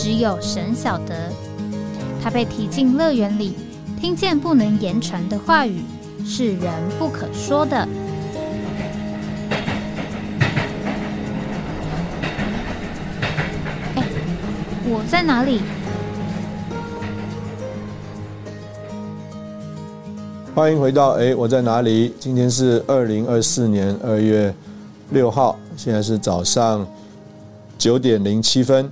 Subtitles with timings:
[0.00, 1.28] 只有神晓得，
[2.22, 3.56] 他被提进乐园里，
[4.00, 5.82] 听见不能言传的话语，
[6.24, 7.76] 是人不可说的。
[13.96, 14.04] 哎，
[14.84, 15.62] 我在哪里？
[20.54, 22.14] 欢迎回到哎，我在哪里？
[22.20, 24.54] 今天是二零二四年二月
[25.10, 26.86] 六号，现在是早上
[27.76, 28.88] 九点零七分。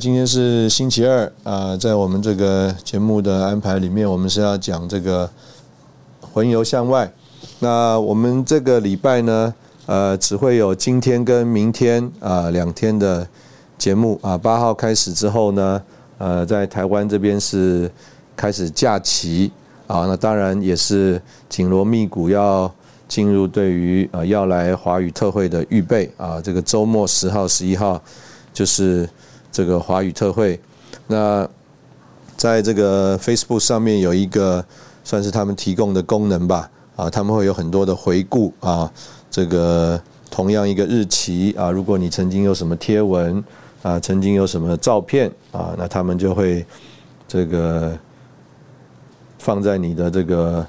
[0.00, 5.28] 今天是星期二啊，在我们这个节目的安排里面，我们是要讲这个
[6.22, 7.12] 魂游向外。
[7.58, 13.28] 那我们这个礼拜呢，呃，只会有今天跟明天啊两天的
[13.76, 14.38] 节目啊。
[14.38, 15.82] 八号开始之后呢，
[16.16, 17.90] 呃，在台湾这边是
[18.34, 19.52] 开始假期
[19.86, 20.06] 啊。
[20.06, 21.20] 那当然也是
[21.50, 22.72] 紧锣密鼓要
[23.06, 26.40] 进入对于呃要来华语特会的预备啊。
[26.40, 28.02] 这个周末十号、十一号
[28.54, 29.06] 就是。
[29.52, 30.60] 这个华语特会，
[31.08, 31.48] 那
[32.36, 34.64] 在这个 Facebook 上面有一个
[35.02, 38.90] 算是他们提供的功能吧，啊，他们会有很多的回顾啊，
[39.28, 43.42] 这个同样一个日期啊，如果你曾经有什么贴文
[43.82, 46.64] 啊，曾经有什么照片啊，那他们就会
[47.26, 47.98] 这个
[49.38, 50.64] 放在你的这个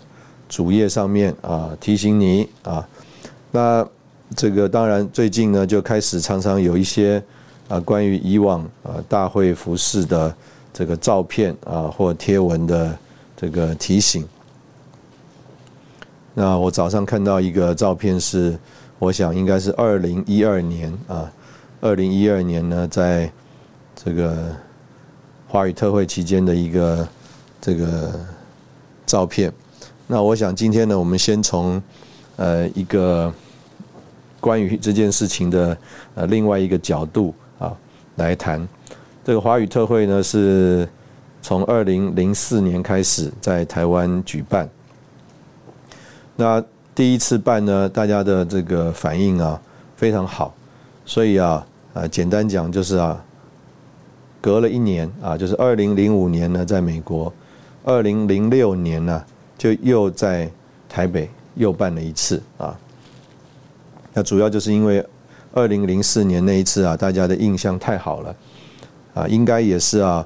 [0.49, 2.85] 主页上面啊，提醒你啊，
[3.51, 3.88] 那
[4.35, 7.23] 这个当然最近呢就开始常常有一些。
[7.72, 10.36] 啊，关于以往啊大会服饰的
[10.73, 12.97] 这个照片啊或贴文的
[13.38, 14.28] 这个提醒，
[16.34, 18.59] 那我早上看到一个照片是，
[19.00, 21.31] 我想应该是二零一二年啊，
[21.79, 23.31] 二零一二年呢，在
[23.95, 24.53] 这个
[25.47, 27.07] 华语特会期间的一个
[27.62, 28.19] 这个
[29.06, 29.50] 照片。
[30.07, 31.81] 那我想今天呢，我们先从
[32.35, 33.34] 呃一个
[34.41, 35.78] 关于这件事情的
[36.16, 37.34] 呃另外一个角度。
[38.21, 38.65] 来谈
[39.25, 40.87] 这个华语特会呢，是
[41.41, 44.69] 从二零零四年开始在台湾举办。
[46.35, 49.59] 那第一次办呢，大家的这个反应啊
[49.95, 50.53] 非常好，
[51.03, 51.65] 所以啊
[51.95, 53.23] 啊简单讲就是啊，
[54.39, 57.33] 隔了一年啊，就是二零零五年呢在美国，
[57.83, 59.23] 二零零六年呢
[59.57, 60.47] 就又在
[60.88, 62.77] 台北又办了一次啊。
[64.13, 65.03] 那主要就是因为。
[65.53, 68.35] 二零零四年那一次啊，大家的印象太好了，
[69.13, 70.25] 啊，应该也是啊，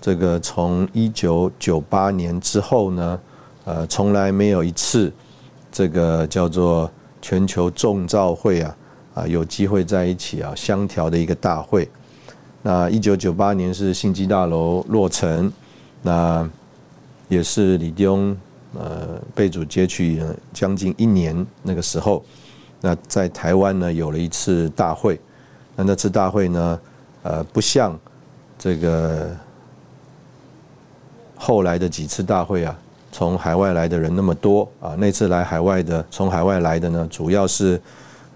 [0.00, 3.20] 这个从一九九八年之后呢，
[3.64, 5.12] 呃，从来没有一次
[5.70, 6.90] 这个叫做
[7.22, 8.76] 全球众召会啊，
[9.14, 11.88] 啊，有机会在一起啊相调的一个大会。
[12.62, 15.52] 那一九九八年是信基大楼落成，
[16.02, 16.48] 那
[17.28, 18.36] 也是李弟兄
[18.74, 20.20] 呃被主接去
[20.52, 22.24] 将近一年那个时候。
[22.86, 25.18] 那在台湾呢，有了一次大会，
[25.74, 26.80] 那那次大会呢，
[27.24, 27.98] 呃，不像
[28.56, 29.28] 这个
[31.34, 32.78] 后来的几次大会啊，
[33.10, 34.94] 从海外来的人那么多啊。
[34.96, 37.82] 那次来海外的，从海外来的呢，主要是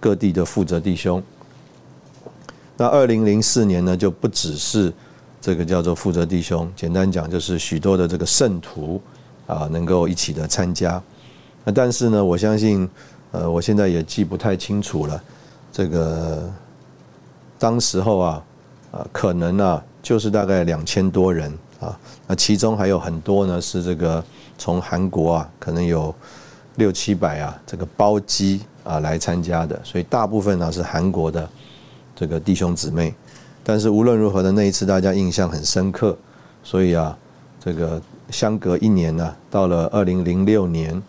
[0.00, 1.22] 各地的负责弟兄。
[2.76, 4.92] 那二零零四年呢，就不只是
[5.40, 9.00] 这个叫做负责弟兄，简单讲就是许多的这个圣徒
[9.46, 11.00] 啊，能够一起的参加。
[11.62, 12.90] 那但是呢，我相信。
[13.32, 15.22] 呃，我现在也记不太清楚了。
[15.72, 16.50] 这个
[17.58, 18.42] 当时候啊，
[18.90, 21.96] 啊，可能啊，就是大概两千多人啊。
[22.26, 24.22] 那其中还有很多呢，是这个
[24.58, 26.12] 从韩国啊，可能有
[26.74, 29.80] 六七百啊，这个包机啊来参加的。
[29.84, 31.48] 所以大部分呢是韩国的
[32.16, 33.14] 这个弟兄姊妹。
[33.62, 36.18] 但是无论如何的那一次，大家印象很深刻。
[36.64, 37.16] 所以啊，
[37.60, 41.00] 这个相隔一年呢，到了二零零六年。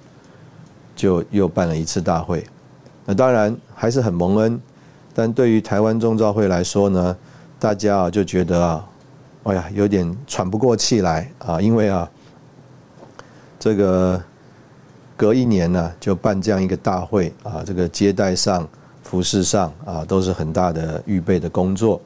[0.95, 2.45] 就又办了一次大会，
[3.05, 4.61] 那当然还是很蒙恩，
[5.13, 7.15] 但对于台湾中召会来说呢，
[7.57, 8.87] 大家啊就觉得啊，
[9.43, 12.07] 哎呀有点喘不过气来啊，因为啊，
[13.57, 14.21] 这个
[15.17, 18.67] 隔一年呢就办这样一个大会啊，这个接待上、
[19.03, 21.99] 服饰上啊都是很大的预备的工作。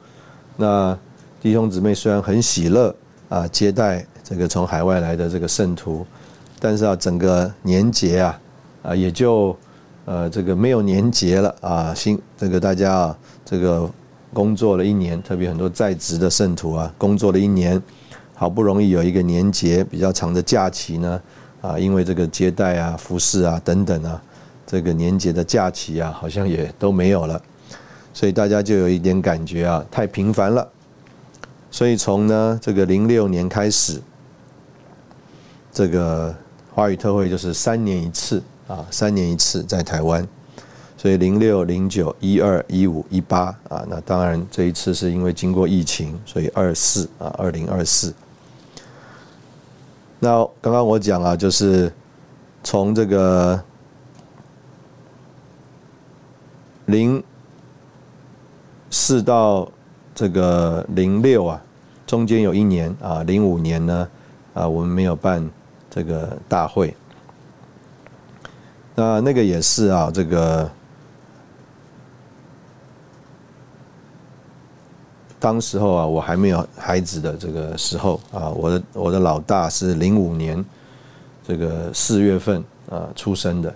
[0.56, 0.96] 那
[1.42, 2.94] 弟兄姊妹虽然很喜乐
[3.28, 6.06] 啊，接待这个从海外来的这个圣徒，
[6.58, 8.40] 但是啊整个年节啊。
[8.86, 9.56] 啊，也就
[10.04, 13.90] 呃这个没有年节了啊，新这个大家啊，这个
[14.32, 17.82] 工作了一年，特别很多在职的圣徒啊，工作了一年，
[18.32, 21.20] 好不容易有一个年节比较长的假期呢，
[21.60, 24.22] 啊，因为这个接待啊、服饰啊等等啊，
[24.64, 27.42] 这个年节的假期啊，好像也都没有了，
[28.14, 30.68] 所以大家就有一点感觉啊，太频繁了。
[31.72, 34.00] 所以从呢这个零六年开始，
[35.72, 36.32] 这个
[36.72, 40.26] 华语特会就是三年一次啊，三年一次在台湾。
[40.98, 48.12] 所以零六、零九、一二、一五、一八啊，那当然这一次是因为经过疫情，所以二四啊，二零二四。
[50.18, 51.92] 那刚刚我讲啊，就是
[52.64, 53.62] 从这个
[56.86, 57.22] 零
[58.90, 59.70] 四到
[60.14, 61.62] 这个零六啊，
[62.06, 64.08] 中间有一年啊，零五年呢
[64.54, 65.48] 啊，我们没有办
[65.90, 66.96] 这个大会。
[68.96, 70.68] 那那个也是啊，这个。
[75.38, 80.64] 当时候啊，我还没有孩子的这个时候啊，我的我的老大是零五年
[81.46, 83.72] 这个四月份啊出生的，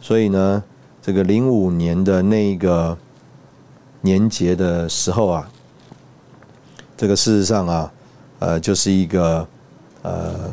[0.00, 0.62] 所以呢，
[1.02, 2.96] 这个零五年的那个
[4.00, 5.50] 年节的时候啊，
[6.96, 7.92] 这个事实上啊，
[8.38, 9.46] 呃，就是一个
[10.02, 10.50] 呃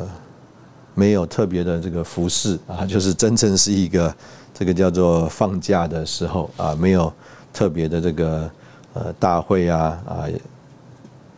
[0.95, 4.15] 没有特别的这个服饰啊，就是真正是一个
[4.53, 7.11] 这个叫做放假的时候啊，没有
[7.51, 8.49] 特别的这个。
[8.95, 10.29] 呃，大会啊啊，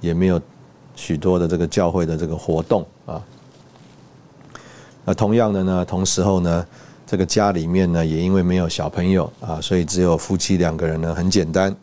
[0.01, 0.41] 也没有
[0.93, 3.23] 许多的这个教会的这个活动啊。
[5.05, 6.67] 那同样的呢，同时候呢，
[7.07, 11.73] 这个家里面呢，也因为没有小朋友啊，所以只有夫妻两个人呢，很简单。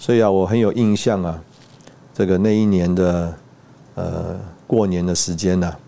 [0.00, 1.40] 所以啊，我很有印象啊，
[2.12, 3.32] 这个那一年的
[3.94, 4.36] 呃
[4.66, 5.78] 过年的时间呢，啊，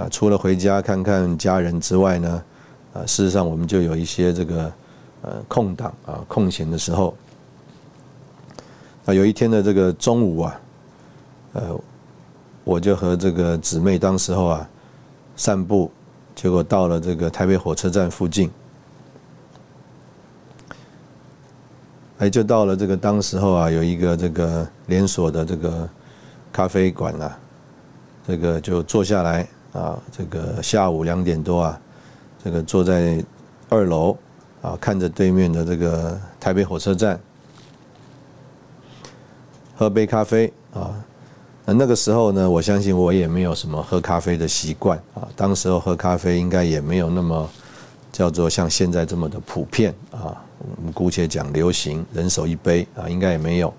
[0.00, 2.42] 啊除了回家看看家人之外呢，
[2.94, 4.72] 啊，事实上我们就有一些这个
[5.22, 7.14] 呃空档啊空闲的时候。
[9.06, 10.60] 有一天的这个中午啊，
[11.54, 11.76] 呃，
[12.62, 14.68] 我就和这个姊妹当时候啊
[15.34, 15.90] 散步，
[16.36, 18.48] 结果到了这个台北火车站附近，
[22.18, 25.88] 哎，就到了这个当时候啊有一个这个连锁的这个
[26.52, 27.36] 咖啡馆啊，
[28.28, 31.80] 这个就坐下来啊，这个下午两点多啊，
[32.44, 33.24] 这个坐在
[33.68, 34.16] 二楼
[34.62, 37.18] 啊，看着对面的这个台北火车站。
[39.76, 40.92] 喝杯咖啡啊，
[41.64, 45.26] 那那个时候呢，我相信我也没有什么喝咖啡的习惯啊。
[45.34, 47.48] 当时候喝咖啡应该也没有那么
[48.12, 50.36] 叫做像现在这么的普遍啊。
[50.76, 53.72] 我们姑且讲流行，人手一杯啊，应该也没有。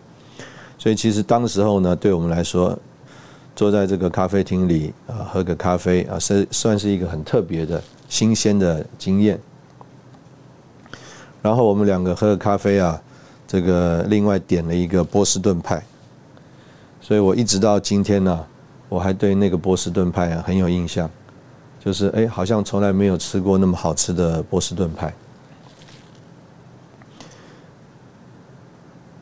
[0.79, 2.75] 所以其实当时候呢，对我们来说，
[3.55, 9.39] 坐在这个咖啡厅里啊，喝个咖啡啊，是算是一个很特别的新鲜的经验。
[11.41, 13.01] 然后我们两个喝咖啡啊，
[13.47, 15.83] 这个另外点了一个波士顿派。
[17.01, 18.45] 所以我一直到今天呢，
[18.87, 21.09] 我还对那个波士顿派啊很有印象，
[21.83, 25.13] 就是哎，好像从来没有吃过那么好吃的波士顿派。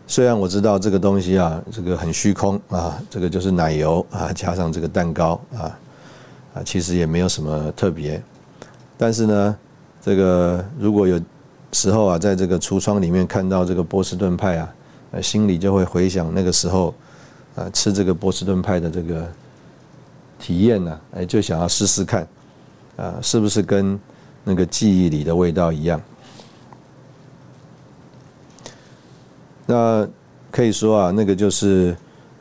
[0.09, 5.77] 虽然我知道这个东西啊，这个很虚空啊，这个就是奶油啊，加上这个蛋糕啊，
[6.55, 8.19] 啊，其实也没有什么特别。
[8.97, 9.55] 但是呢，
[10.01, 11.21] 这个如果有
[11.73, 14.73] 时候啊，在这个橱窗里面看到这个波士顿派啊，
[15.11, 16.91] 呃，心里就会回想那个时候。
[17.55, 19.27] 啊，吃这个波士顿派的这个
[20.39, 22.25] 体验呢，哎，就想要试试看，
[22.95, 23.99] 啊，是不是跟
[24.45, 26.01] 那个记忆里的味道一样？
[29.69, 30.07] 那
[30.49, 31.95] 可以说啊，那个就是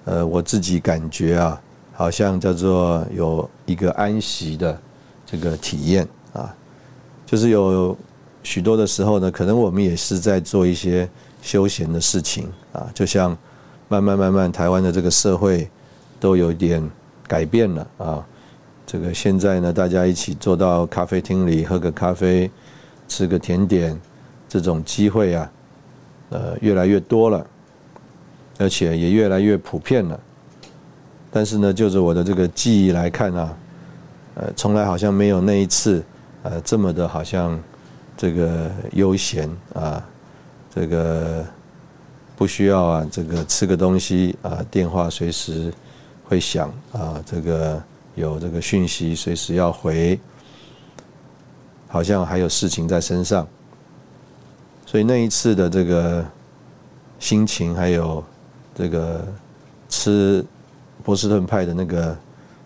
[0.06, 1.60] 呃，我自己感觉啊，
[1.92, 4.80] 好像叫做有一个安息的
[5.26, 6.54] 这个体验啊，
[7.26, 7.94] 就是有
[8.42, 11.06] 许多的时候呢，可能我们也是在做一些
[11.42, 13.36] 休闲的事情啊，就像。
[13.90, 15.66] 慢慢慢慢，台湾的这个社会
[16.20, 16.86] 都有点
[17.26, 18.26] 改变了啊。
[18.86, 22.50] 这个现在呢，大家一起坐到咖啡厅里喝个咖啡，
[23.08, 23.98] 吃个甜点，
[24.46, 25.50] 这种机会啊，
[26.30, 27.46] 呃，越来越多了，
[28.58, 30.18] 而且也越来越普遍了。
[31.30, 33.56] 但是呢，就着我的这个记忆来看啊，
[34.34, 36.04] 呃，从来好像没有那一次
[36.42, 37.58] 呃这么的好像
[38.16, 40.04] 这个悠闲啊，
[40.74, 41.44] 这个。
[42.36, 45.74] 不需要啊，这个吃个东西啊，电话随时
[46.22, 47.82] 会响啊，这个
[48.14, 50.16] 有这个讯息随时要回，
[51.88, 53.44] 好像还有事情在身上，
[54.90, 56.24] 所以那一次的这个
[57.20, 58.24] 心情，还有
[58.74, 59.22] 这个
[59.86, 60.42] 吃
[61.04, 62.16] 波士顿派的那个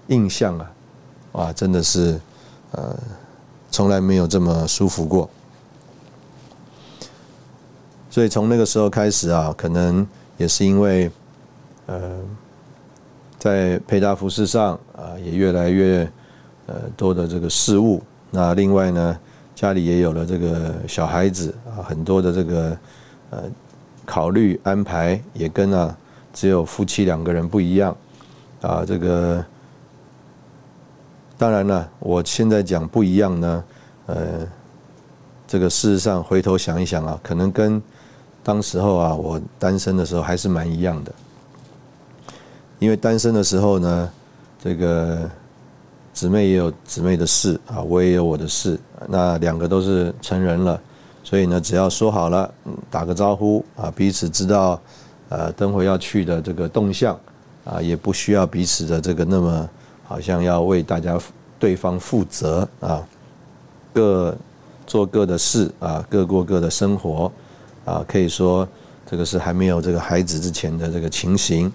[0.07, 0.71] 印象啊，
[1.33, 2.21] 哇，真的是
[2.71, 2.97] 呃，
[3.73, 5.29] 从来没有这么舒服过。
[8.09, 11.11] 所以从那个时候开始啊，可能也是因为，
[11.87, 12.21] 呃，
[13.37, 16.09] 在配搭服饰上啊，也越来越
[16.67, 18.00] 呃多的这个事物。
[18.31, 19.19] 那另外呢，
[19.62, 22.76] 家里也有了这个小孩子啊，很多的这个
[23.31, 23.45] 呃
[24.04, 25.97] 考虑安排也跟啊
[26.33, 27.97] 只有夫妻两个人不一样
[28.61, 28.85] 啊。
[28.85, 29.45] 这个
[31.38, 33.64] 当然了，我现在讲不一样呢，
[34.07, 34.16] 呃，
[35.47, 37.81] 这个事实上回头想一想啊，可能跟
[38.42, 41.12] 当时候啊我单身的时候还是蛮一样的，
[42.81, 44.11] 因为单身的时候呢，
[44.61, 45.31] 这个。
[46.12, 48.78] 姊妹也有姊妹的事啊，我也有我的事。
[49.09, 50.81] 那两个都是成人了，
[51.25, 52.52] 所以呢，只要说好了，
[52.90, 54.81] 打个招呼啊，彼此知道，
[55.31, 57.19] 呃，等会要去的这个动向
[57.64, 59.69] 啊，也不需要彼此的这个那么
[60.04, 61.19] 好像要为大家
[61.59, 63.02] 对方负责啊，
[63.92, 64.37] 各
[64.87, 67.33] 做各的事啊，各过各的生活
[67.85, 68.69] 啊，可以说
[69.07, 71.73] 这个是还没有这个孩子之前的这个情形。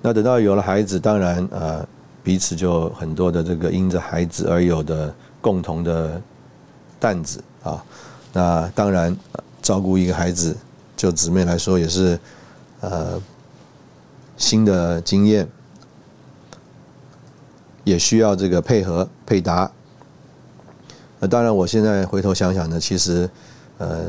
[0.00, 1.84] 那等到有了孩子，当然啊。
[2.24, 6.18] 彼此就很多的这个因着孩子而有的共同的
[6.98, 7.84] 担子啊，
[8.32, 9.14] 那当然
[9.60, 10.56] 照顾一个孩子，
[10.96, 12.18] 就姊妹来说也是
[12.80, 13.20] 呃
[14.38, 15.46] 新的经验，
[17.84, 19.70] 也需要这个配合配搭。
[21.20, 23.28] 那当然，我现在回头想想呢，其实
[23.76, 24.06] 呃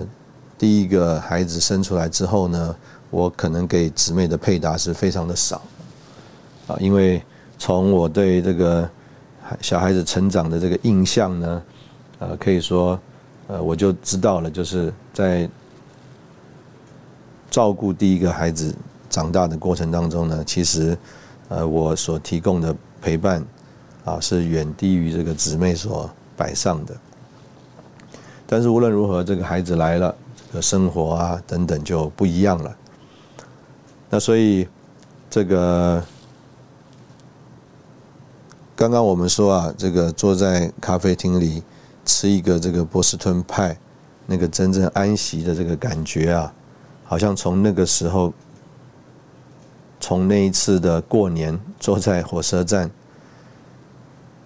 [0.58, 2.74] 第一个孩子生出来之后呢，
[3.10, 5.62] 我可能给姊妹的配搭是非常的少
[6.68, 7.22] 啊，因为。
[7.58, 8.88] 从我对这个
[9.62, 11.64] 小孩子成长的这个印象呢，
[12.20, 13.00] 呃，可以说，
[13.48, 15.50] 呃，我就知道了，就是在
[17.50, 18.76] 照顾第一个孩子
[19.10, 20.98] 长大的过程当中呢，其实，
[21.48, 23.44] 呃，我所提供的陪伴
[24.04, 26.96] 啊，是远低于这个姊妹所摆上的。
[28.46, 30.14] 但是无论如何，这个孩子来了，
[30.52, 32.76] 这个生活啊等等就不一样了。
[34.10, 34.68] 那所以
[35.30, 36.04] 这个。
[38.86, 41.64] 刚刚我们说啊，这个坐在咖啡厅里
[42.06, 43.76] 吃一个这个波士顿派，
[44.28, 46.54] 那个真正安息的这个感觉啊，
[47.04, 48.32] 好像从那个时候，
[50.00, 52.92] 从那一次的过年坐在火车站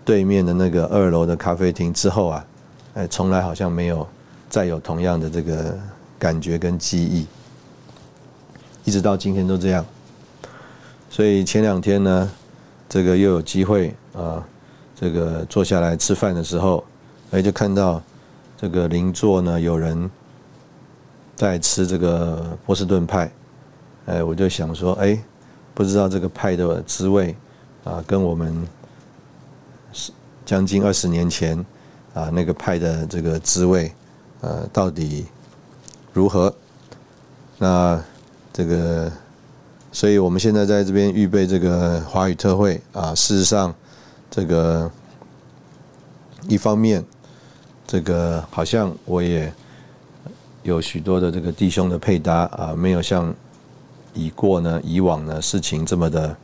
[0.05, 2.45] 对面的那个二楼的咖啡厅之后啊，
[2.93, 4.07] 哎，从来好像没有
[4.49, 5.77] 再有同样的这个
[6.17, 7.27] 感觉跟记忆，
[8.85, 9.85] 一直到今天都这样。
[11.09, 12.31] 所以前两天呢，
[12.87, 13.93] 这个又有机会。
[14.13, 14.43] 啊，
[14.95, 16.83] 这个坐下来吃饭的时候，
[17.31, 18.01] 哎，就看到
[18.57, 20.09] 这个邻座呢有人
[21.35, 23.31] 在吃这个波士顿派，
[24.07, 25.17] 哎，我就想说，哎，
[25.73, 27.35] 不知道这个派的滋味
[27.83, 28.67] 啊，跟我们
[29.93, 30.11] 是
[30.45, 31.63] 将近二十年前
[32.13, 33.93] 啊那个派的这个滋味，
[34.41, 35.27] 呃，到底
[36.11, 36.53] 如何？
[37.57, 38.03] 那
[38.51, 39.11] 这个，
[39.91, 43.73] 所以我们现在在这边预备这个华语特会啊，事实上。
[44.29, 44.91] 这个
[46.47, 47.03] 一方面，
[47.87, 49.51] 这个好像我也
[50.63, 53.33] 有许多的这个弟兄的配搭啊，没有像
[54.13, 56.35] 已过呢以往呢事情这么的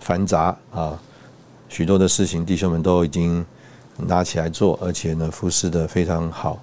[0.00, 1.00] 繁杂啊，
[1.68, 3.44] 许多的事情弟兄们都已经
[3.96, 6.60] 拿起来做，而且呢服侍的非常好，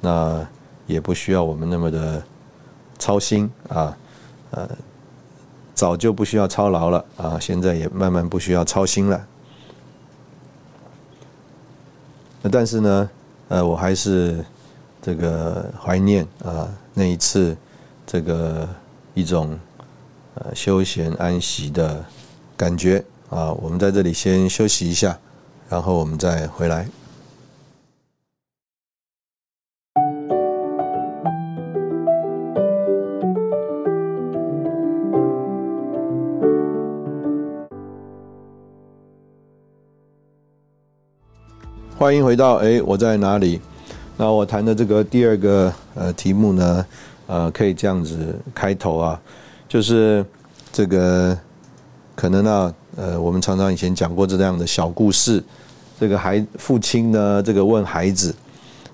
[0.00, 0.46] 那
[0.86, 2.22] 也不需要我们那么的
[2.98, 3.96] 操心啊，
[4.50, 4.68] 呃，
[5.74, 9.26] 早就不需要操劳了啊，现在也慢慢不需要操心了。
[12.37, 13.10] 那但是呢，
[13.48, 14.44] 呃，我还是
[15.00, 17.56] 这个怀念啊那一次
[18.06, 18.68] 这个
[19.14, 19.58] 一种
[20.34, 22.04] 呃休闲安息的
[22.56, 23.52] 感觉啊。
[23.52, 25.18] 我们在这里先休息一下，
[25.68, 26.88] 然后我们再回来。
[41.98, 43.60] 欢迎回到哎，我在哪里？
[44.16, 46.86] 那我谈的这个第二个呃题目呢，
[47.26, 49.20] 呃，可以这样子开头啊，
[49.68, 50.24] 就是
[50.70, 51.36] 这个
[52.14, 55.42] 可能呢，呃，我们常常以前讲过这样的小故事。
[55.98, 58.32] 这个孩父亲呢，这个问孩子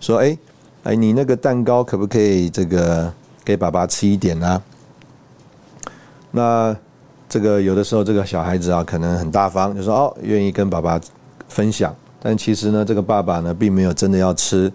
[0.01, 0.39] 说：“哎
[0.85, 3.13] 哎，你那个蛋糕可不可以这个
[3.45, 4.63] 给爸爸吃一点呢？”
[6.33, 6.75] 那
[7.29, 10.99] 这个有的时候这个小孩子啊，可能很大方，就说：“哦，愿意跟爸爸
[11.49, 14.73] 分享。”但其实呢，这个爸爸呢，并没有真的要吃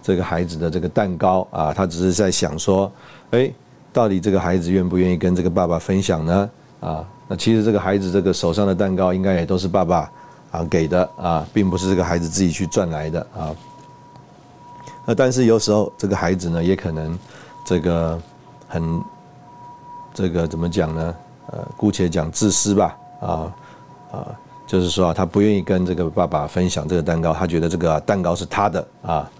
[0.00, 2.90] 这个孩子的这个蛋糕啊，他只是在想说，
[3.32, 3.52] 哎，
[3.92, 6.50] 到底这个孩子愿不愿意跟这个爸爸分享呢？
[6.78, 10.08] 啊，那其实这个孩子这个手上的蛋糕，应该也都是爸爸
[10.52, 13.50] 啊给的啊，并不是这个孩子自己去赚来的啊。
[15.04, 17.18] 那但是有时候这个孩子呢，也可能
[17.66, 18.22] 这个
[18.68, 19.02] 很
[20.14, 21.14] 这个怎么讲呢？
[21.48, 23.52] 呃，姑且讲自私吧，啊
[24.12, 24.26] 啊，
[24.66, 29.30] 就是说啊，他不愿意跟这个爸爸分享这个蛋糕，他觉得这个蛋糕是他的啊。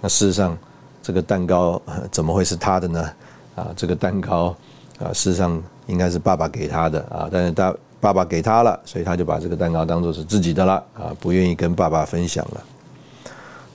[0.00, 0.56] 那事实上，
[1.02, 3.12] 这个蛋糕怎么会是他的呢？
[3.54, 4.56] 啊，这个蛋糕
[4.98, 12.64] 啊，事实上应该是爸爸给他的啊，但是他爸爸给他了，所以他就把这个蛋糕当做是自己的了啊，不愿意跟爸爸分享了。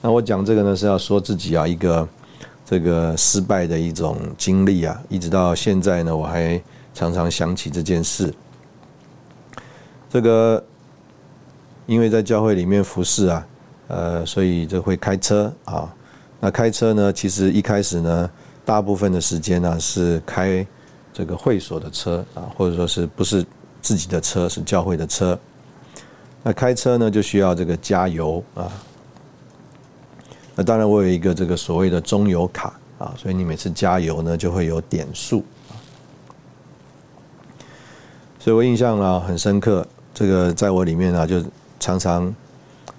[0.00, 2.06] 那我讲这个呢，是要说自己啊一个
[2.66, 6.60] 这个失败的一种经历啊，一直到现在呢，我还
[6.92, 8.34] 常常想起这件事。
[10.10, 10.62] 这个
[11.88, 13.46] 因为在教会里面服侍啊，
[13.88, 15.90] 呃，所以就会开车啊。
[16.38, 18.30] 那开车呢，其实一开始呢，
[18.62, 20.64] 大部分的时间呢是开
[21.14, 23.42] 这个会所的车啊，或者说是不是
[23.80, 25.36] 自己的车，是教会的车。
[26.42, 28.70] 那开车呢就需要这个加油啊。
[30.54, 35.42] 那当然，我有一个这个所谓的中油卡啊，所以你每次加油呢就会有点数。
[38.38, 41.42] 所以我印象啊很深刻，这个在我里面啊就
[41.80, 42.34] 常常。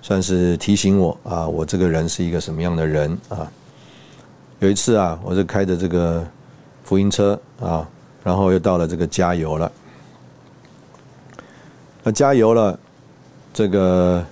[0.01, 3.51] 算是提醒我啊，我这个人是一个什么样的人啊？
[4.59, 6.25] 有一次啊，我是开着这个
[6.85, 7.85] 福音车啊，
[8.23, 9.69] 然后又到了这个加油了。
[12.01, 12.79] 那加油了，
[13.53, 14.25] 这个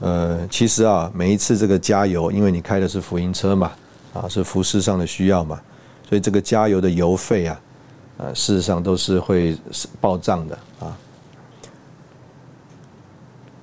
[0.00, 3.72] 呃，其实啊，每一次这个加油，因为你开的是福音车嘛，
[4.14, 5.60] 啊，是服饰上的需要嘛，
[6.08, 7.60] 所以这个加油的油费啊，
[8.16, 9.54] 呃，事实上都是会
[10.00, 10.96] 报账的啊。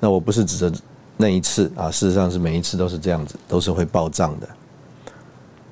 [0.06, 0.72] 那我不是指着。
[1.18, 4.48] 那一次啊，事实上是每一次都是这样子，都是会报账的。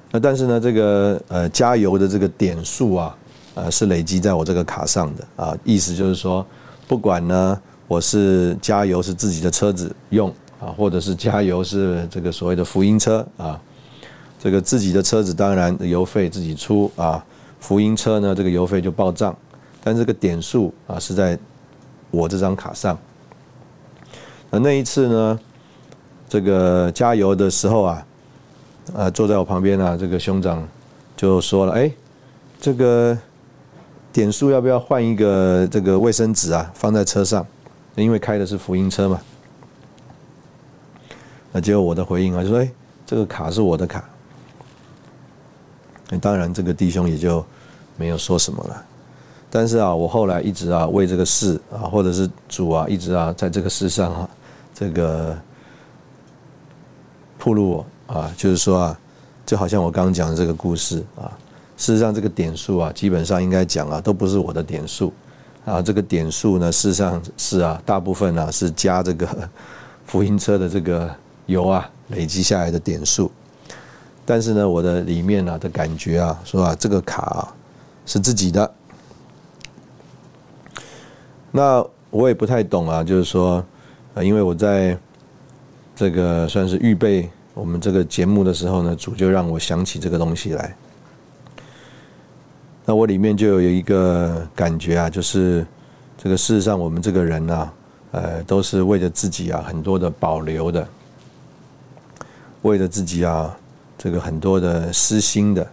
[0.10, 3.18] 那但是呢，这个呃加油的这个点数啊，
[3.54, 6.44] 呃是累积在我这个卡上的啊，意思就是说，
[6.88, 13.62] 不管呢我是加油是自己的车子用啊，或者是加油是这个所谓的福音车啊，
[14.40, 17.24] 这个自己的车子当然油费自己出啊，
[17.60, 19.38] 福音车呢这个油费就报账，
[19.84, 21.38] 但这个点数啊是在
[22.10, 22.98] 我这张卡上。
[24.54, 25.40] 那那一次呢，
[26.30, 28.06] 这个加油的时候啊，
[28.94, 30.64] 呃，坐在我旁边啊，这个兄长
[31.18, 31.92] 就说了：“哎，
[32.62, 33.18] 这个
[34.12, 37.44] 点数要不要换一个这个卫生纸啊，放在车上？
[37.96, 39.20] 因为开的是福音车嘛。”
[41.52, 42.72] 那结果我的回应啊，就说：“哎，
[43.08, 44.08] 这个卡是我的卡。”
[46.22, 47.44] 当然，这个弟兄也就
[47.98, 48.86] 没有说什么了。
[49.50, 54.30] 但是啊，我后来一直啊为这个事啊，或者是主啊，一直啊在这个事上啊。
[54.74, 55.38] 这个
[57.38, 59.00] 铺路啊，就是说啊，
[59.46, 61.32] 就好像我刚刚讲的这个故事啊，
[61.78, 65.14] 事实上这个点数啊，基本上应该讲啊，都不是我的点数
[65.66, 65.82] 啊。
[65.82, 69.50] 这个点数呢，事实上是啊，大部分呢是加这个
[70.08, 71.14] 福音车的这个
[71.46, 73.32] 油啊累积下来的点数。
[74.26, 77.54] 但是呢，我的里面呢的感觉啊，说啊，这个卡啊
[78.06, 78.74] 是自己的。
[81.52, 83.64] 那我也不太懂啊，就是说。
[84.16, 84.98] 啊，因为我在
[85.96, 90.76] 这个算是预备我们这个节目的时候呢，主就让我想起这个东西来。
[92.86, 95.66] 那我里面就有一个感觉啊，就是
[96.18, 97.72] 这个事实上我们这个人呢，
[98.12, 100.88] 呃，都是为了自己啊很多的保留的，
[102.62, 103.56] 为了自己啊
[103.98, 105.68] 这个很多的私心的，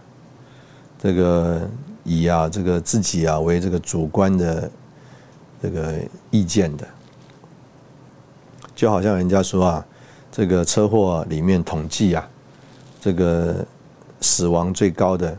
[1.03, 1.61] 这个
[2.03, 4.71] 以啊这个自己啊为这个主观的
[5.61, 5.95] 这个
[6.31, 6.87] 意见的。
[8.81, 9.85] 就好像人家说啊，
[10.31, 12.27] 这个车祸里面统计啊，
[12.99, 13.63] 这个
[14.21, 15.37] 死亡最高的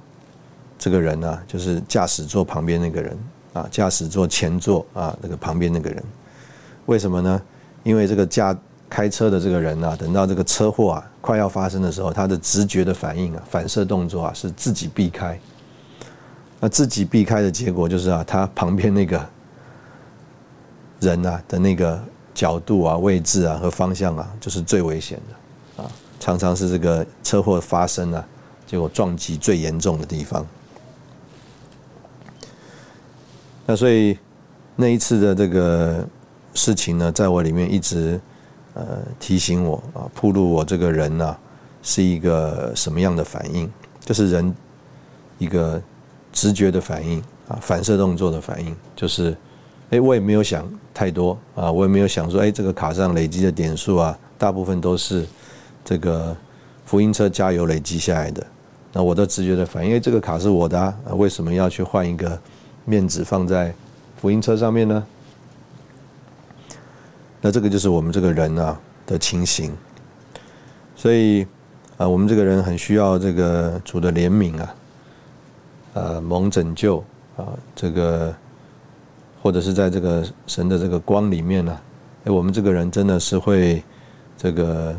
[0.78, 3.18] 这个人呢，就是驾驶座旁边那个人
[3.52, 6.00] 啊，驾驶座前座啊那个旁边那个人。
[6.86, 7.42] 为什么呢？
[7.82, 8.56] 因为这个驾
[8.88, 15.36] 开车的这个人啊，等到这个车祸啊快要发生的时候，他的直觉的反应啊，反射动作啊是自己避开。
[16.60, 19.28] 那自己避开的结果就是啊，他旁边那个
[21.00, 22.00] 人啊的那个。
[22.34, 28.26] 角度啊、位置啊和方向啊，就是最危险的啊，常常是这个车祸发生啊，
[28.66, 30.46] 结果撞击最严重的地方。
[33.66, 34.18] 那所以
[34.74, 36.06] 那一次的这个
[36.54, 38.20] 事情呢，在我里面一直
[38.74, 41.36] 呃提醒我啊，铺露我这个人呢
[41.82, 44.54] 是一个什么样的反应，就是人
[45.38, 45.80] 一个
[46.32, 49.36] 直觉的反应啊，反射动作的反应，就是。
[49.92, 55.26] 哎，我也没有想太多啊，我也没有想说，哎，这个卡上累积的点数啊，大部分都是
[55.84, 56.34] 这个
[56.86, 58.42] 福音车加油累积下来的。
[58.90, 62.40] 那我的直觉的反应，因为这个卡是我的啊，为什么要去换一个
[62.86, 63.74] 面子放在
[64.18, 65.06] 福音车上面呢？
[67.42, 69.76] 那这个就是我们这个人啊的情形。
[70.96, 71.46] 所以
[71.98, 74.74] 啊，我们这个人很需要这个主的怜悯啊，
[75.92, 77.04] 呃，蒙拯救
[77.36, 77.44] 啊，
[77.76, 78.34] 这个。
[79.42, 81.76] 或者是在这个神的这个光里面呢，
[82.24, 83.82] 哎，我们这个人真的是会
[84.38, 84.96] 这个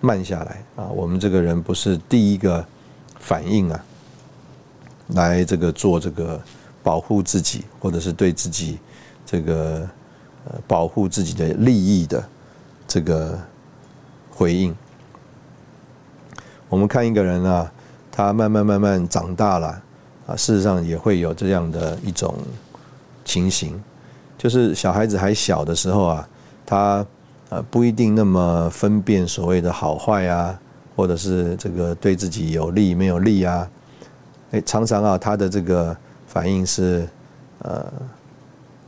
[0.00, 0.88] 慢下来啊。
[0.88, 2.66] 我们这个人不是第一个
[3.20, 3.84] 反应啊，
[5.10, 6.42] 来这个做这个
[6.82, 8.80] 保护自己，或者是对自己
[9.24, 9.88] 这个
[10.44, 12.28] 呃保护自己的利益的
[12.88, 13.38] 这个
[14.30, 14.74] 回应。
[16.68, 17.72] 我们看一个人啊，
[18.10, 19.80] 他慢慢慢慢长大了
[20.26, 22.34] 啊，事实上也会有这样的一种。
[23.28, 23.78] 情形，
[24.38, 26.28] 就是小孩子还小的时候啊，
[26.64, 27.06] 他
[27.50, 30.58] 呃不一定那么分辨所谓的好坏啊，
[30.96, 33.68] 或者是这个对自己有利没有利啊，
[34.52, 35.94] 哎，常常啊他的这个
[36.26, 37.06] 反应是
[37.58, 37.84] 呃，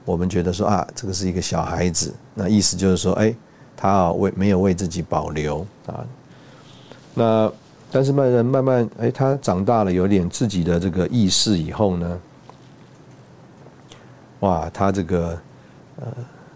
[0.06, 3.34] 我们觉得说啊，这个是一个小孩子，那意思就是说，哎，
[3.76, 6.00] 他啊为没有为自己保留啊，
[7.12, 7.52] 那
[7.92, 12.18] 但是慢慢慢慢，哎，他长大了有点自己的这个意识以后呢。
[14.40, 15.38] 哇，他这个
[15.96, 16.06] 呃，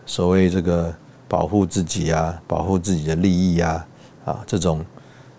[0.06, 0.94] 所谓这个
[1.28, 3.86] 保护自己啊，保护自己的利益啊，
[4.24, 4.82] 啊，这种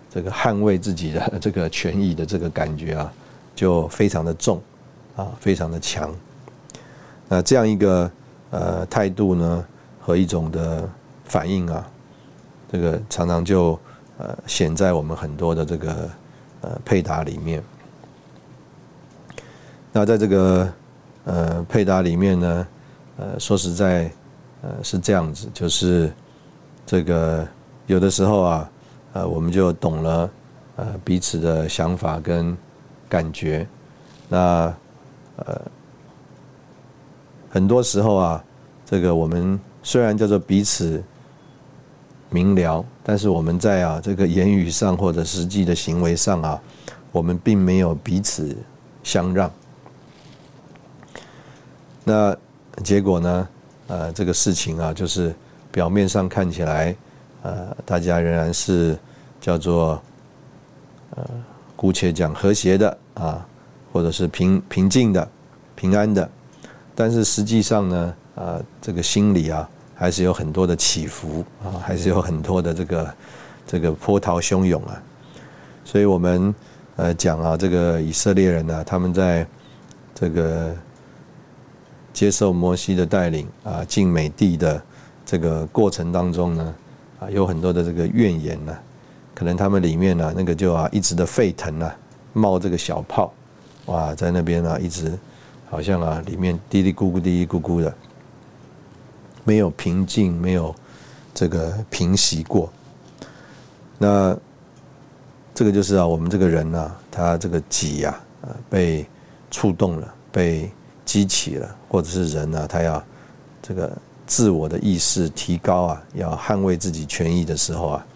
[0.08, 3.12] 这个捍卫自己的 这个权益的这个感觉啊，
[3.54, 4.62] 就非常的重
[5.16, 6.14] 啊，非常的强。
[7.28, 8.08] 那这样一个
[8.50, 9.64] 呃态度呢，
[10.00, 10.88] 和一种的
[11.24, 11.84] 反应啊，
[12.70, 13.76] 这个常常就
[14.18, 16.08] 呃显在我们很多的这个
[16.60, 17.60] 呃配搭里面。
[19.92, 20.72] 那在这个。
[21.26, 22.66] 呃，配搭里面呢，
[23.16, 24.08] 呃，说实在，
[24.62, 26.12] 呃，是这样子，就是
[26.86, 27.46] 这个
[27.88, 28.70] 有的时候啊，
[29.12, 30.30] 呃，我们就懂了，
[30.76, 32.56] 呃，彼此的想法跟
[33.08, 33.66] 感觉。
[34.28, 34.72] 那
[35.36, 35.60] 呃，
[37.50, 38.44] 很多时候啊，
[38.84, 41.02] 这个我们虽然叫做彼此
[42.30, 46.62] 明了，但是我们在啊这个言语上或者实际的行为上啊，
[47.10, 48.56] 我们并没有彼此
[49.02, 49.50] 相让。
[52.08, 52.36] 那
[52.84, 53.48] 结果呢？
[53.88, 55.34] 呃，这个事情啊，就是
[55.72, 56.94] 表面上看起来，
[57.42, 58.96] 呃，大家仍然是
[59.40, 60.00] 叫做
[61.16, 61.24] 呃，
[61.74, 63.44] 姑且讲和谐的啊，
[63.92, 65.28] 或者是平平静的、
[65.74, 66.30] 平安的，
[66.94, 73.14] 但是实际上呢，啊，这个心里啊，还是有很多的起伏啊，还是有很多的这个
[73.66, 75.02] 这个波涛汹涌啊。
[75.84, 76.54] 所以我们
[76.94, 79.44] 呃讲啊，这个以色列人呢，他们在
[80.14, 80.72] 这个。
[82.16, 84.82] 接受摩西的带领啊，进美地的
[85.26, 86.74] 这个过程当中呢，
[87.20, 88.74] 啊，有很多的这个怨言呢，
[89.34, 91.94] 可能他们里面呢，那个就啊一直的沸腾啊，
[92.32, 93.30] 冒这个小泡，
[93.84, 95.12] 哇，在那边啊一直
[95.68, 97.94] 好像啊里面嘀嘀咕咕嘀嘀咕咕的，
[99.44, 100.74] 没有平静，没有
[101.34, 102.72] 这个平息过。
[103.98, 104.34] 那
[105.54, 109.06] 这个就是啊，我们这个人呢，他这个己呀，呃，被
[109.50, 110.70] 触动了，被。
[111.06, 113.02] 激起了，或者是人呢，他要
[113.62, 113.90] 这个
[114.26, 118.06] 自我的意识提高啊，要捍卫自己权益的时候啊，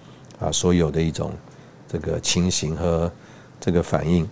[0.41, 1.33] 啊，所有的一种
[1.89, 3.11] 这个情形和
[3.61, 4.29] 这个反应，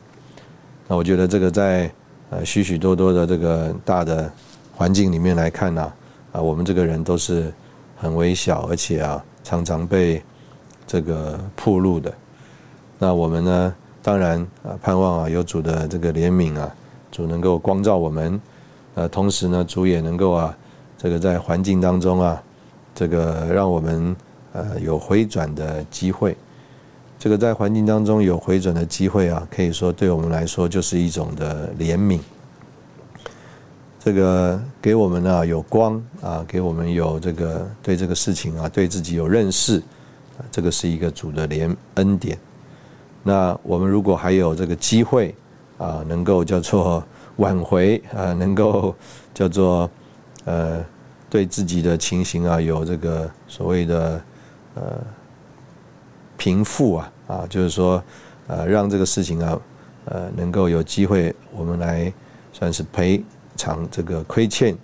[0.88, 1.88] 那我觉得这个在
[2.30, 4.30] 呃许许多多的这个大的
[4.74, 5.92] 环境里面来看呢，
[6.32, 7.52] 啊，我们这个人都是
[7.96, 10.20] 很微小，而且啊，常常被
[10.84, 12.12] 这个铺路的。
[12.98, 16.74] 那我们呢，当然啊，盼望啊，有主的这个怜悯啊。
[17.10, 18.40] 主能够光照我们，
[18.94, 20.56] 呃，同时呢，主也能够啊，
[20.96, 22.42] 这个在环境当中啊，
[22.94, 24.14] 这个让我们
[24.52, 26.36] 呃有回转的机会。
[27.18, 32.20] 这个在环境当中有回转的机会啊，可以说对我们来说就是一种的怜悯。
[33.98, 39.82] 这个给我们呢有光啊，给我们有这个对这个事情啊，对自己有认识，
[40.50, 42.38] 这个是一个主的怜恩典。
[43.22, 45.34] 那我们如果还有这个机会。
[45.78, 47.02] 啊，能够叫做
[47.36, 48.94] 挽回 啊，能够
[49.32, 49.88] 叫做
[50.44, 50.84] 呃，
[51.30, 54.20] 对自己的情形啊，有这个所谓的
[54.74, 54.82] 呃
[56.36, 58.02] 平复啊啊，就是说
[58.48, 59.60] 呃，让这个事情啊
[60.06, 62.12] 呃，能够有机会我们来
[62.52, 63.22] 算是赔
[63.56, 64.76] 偿这个亏欠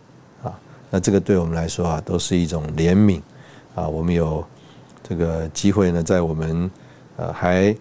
[0.45, 0.57] 啊，
[0.91, 3.21] 那这个对我们来说啊，都是一种怜悯
[3.75, 4.45] 啊，我们有
[5.03, 6.71] 这个机会呢，在我们
[7.17, 7.77] 呃还。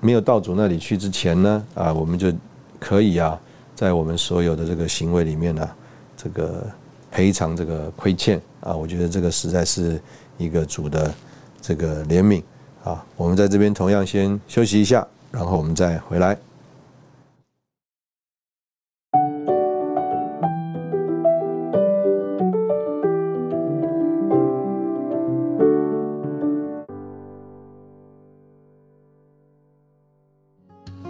[0.00, 2.32] 没有到主那里去之前呢，啊，我们就
[2.78, 3.38] 可以啊，
[3.74, 5.68] 在我们所有的这个行为里面呢，
[6.16, 6.66] 这个
[7.10, 10.00] 赔偿这个亏欠啊，我觉得这个实在是
[10.36, 11.12] 一个主的
[11.60, 12.42] 这个怜悯
[12.84, 13.04] 啊。
[13.16, 16.38] 我们在这边同样先休息一下，然后我们再回来。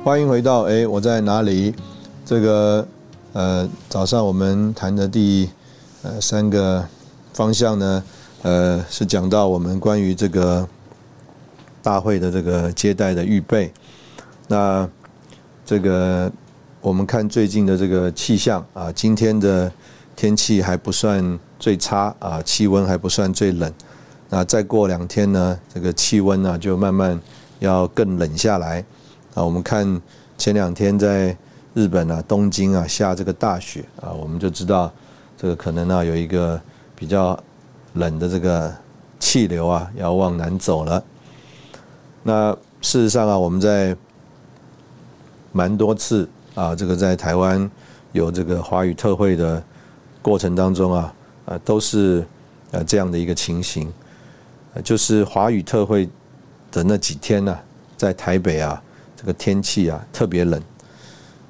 [0.09, 1.75] 欢迎回到哎，我在哪里？
[2.25, 2.89] 这个
[3.35, 5.51] 呃，早上我们谈的第
[6.03, 6.83] 呃三个
[7.35, 8.03] 方向呢，
[8.41, 10.67] 呃，是讲到我们关于这个
[11.83, 13.71] 大会的这个接待的预备。
[14.47, 14.89] 那
[15.67, 16.33] 这个
[16.81, 19.71] 我们看最近的这个气象啊，今天的
[20.17, 23.71] 天气还不算最差啊，气温还不算最冷。
[24.31, 27.21] 那再过两天呢，这个气温呢就慢慢
[27.59, 28.83] 要更冷下来
[29.35, 29.45] 啊。
[29.45, 30.01] 我们看
[30.37, 31.37] 前两天在
[31.75, 34.93] 日本啊，东京啊下这个大雪啊，我们就知道
[35.37, 36.61] 这个可能呢有一个
[36.97, 37.39] 比较
[37.95, 38.75] 冷的这个
[39.19, 41.03] 气流啊要往南走了。
[42.23, 43.97] 那事实上啊，我们在
[45.53, 47.71] 蛮多次啊，这个在台湾
[48.13, 49.63] 有这个华语特会的
[50.21, 51.15] 过程当中啊，
[51.47, 52.27] 啊都是
[52.71, 53.93] 呃这样的一个情形，
[54.85, 56.09] 就是华语特会
[56.71, 57.59] 的那几天呢，
[57.97, 58.83] 在台北啊，
[59.19, 60.63] 这个天气啊特别冷，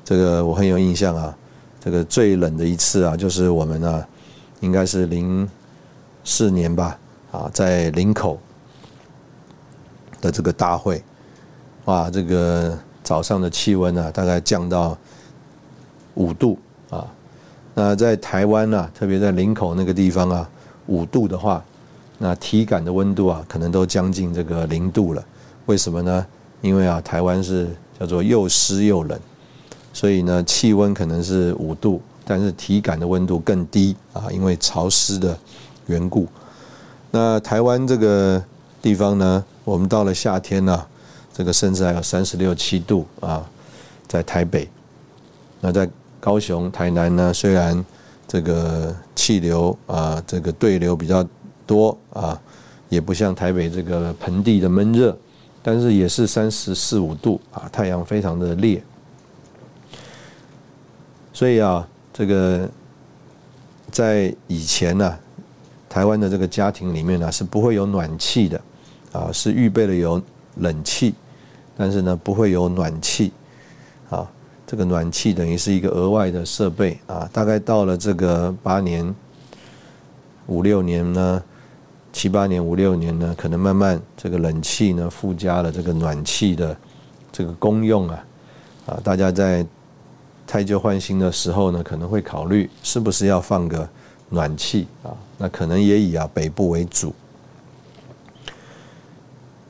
[0.05, 1.37] 这个我很有印象啊，
[1.79, 4.09] 这个最冷的一次啊，就是我们啊，
[4.61, 5.47] 应该是零
[6.25, 6.99] 四年吧，
[7.31, 8.41] 啊，在林口
[10.23, 11.05] 的这个大会，
[11.85, 12.79] 哇，这个。
[13.05, 14.95] 早上的气温呢，大概降到
[16.13, 16.59] 五度
[16.91, 17.09] 啊。
[17.73, 20.51] 那在台湾呢，特别在林口那个地方啊，
[20.89, 21.65] 五度的话，
[22.19, 25.25] 那体感的温度啊，可能都将近这个零度了。
[25.65, 26.27] 为什么呢？
[26.61, 27.69] 因为啊，台湾是
[27.99, 29.19] 叫做又湿又冷，
[29.93, 35.39] 所以呢，气温可能是五度，但是体感的温度更低啊，因为潮湿的
[35.87, 36.27] 缘故。
[37.11, 38.43] 那台湾这个
[38.83, 40.85] 地方呢，我们到了夏天呢。
[41.31, 43.49] 这个甚至还有三十六七度啊，
[44.09, 44.69] 在台北，
[45.61, 47.33] 那在高雄、台南呢？
[47.33, 47.85] 虽然
[48.27, 51.25] 这个气流啊，这个对流比较
[51.65, 52.37] 多啊，
[52.89, 55.17] 也不像台北这个盆地的闷热，
[55.71, 58.83] 但是也是三十四五度啊，太阳非常的烈。
[61.31, 62.67] 所以啊，这个
[63.91, 65.19] 在以前呢，
[65.87, 68.59] 台湾的这个家庭里面呢，是不会有暖气的
[69.13, 70.23] 啊，是预备了有
[70.57, 71.15] 冷气。
[71.77, 73.31] 但是呢，不会有暖气，
[74.09, 74.27] 啊，
[74.67, 77.29] 这个暖气等于是一个额外的设备啊。
[77.31, 79.15] 大概到了这个八年、
[80.47, 81.43] 五六年呢，
[82.13, 86.77] 七八年、五六年呢，可能慢慢这个冷气呢附加了这个暖气的
[87.31, 88.25] 这个功用啊，
[88.87, 89.65] 啊，大家在
[90.47, 93.89] 太旧换新的时候呢，可能会考虑是不是要放个
[94.29, 95.17] 暖气啊。
[95.37, 97.15] 那可能也以啊北部为主，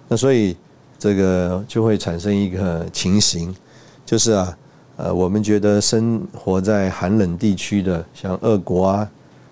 [0.09, 0.57] 那所以。
[1.01, 3.55] 这个就会产生一个情形，
[4.05, 4.59] 就是啊，
[4.97, 9.09] 呃，我们觉得生活在寒冷地区的，像俄国啊、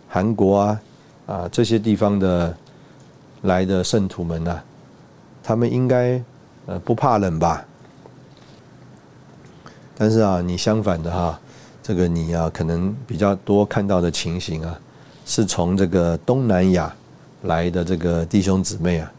[0.09, 0.81] 韩国啊
[1.25, 2.53] 啊这些地方的
[3.43, 4.65] 来的圣徒们啊，
[5.43, 6.23] 他们应该
[6.67, 7.65] 呃不怕冷吧？
[9.97, 11.41] 但是啊，你相反的哈，
[11.83, 14.79] 这个你啊可能比较多看到的情形啊，
[15.25, 16.95] 是从这个东南亚
[17.43, 19.13] 来的这个弟兄姊妹啊。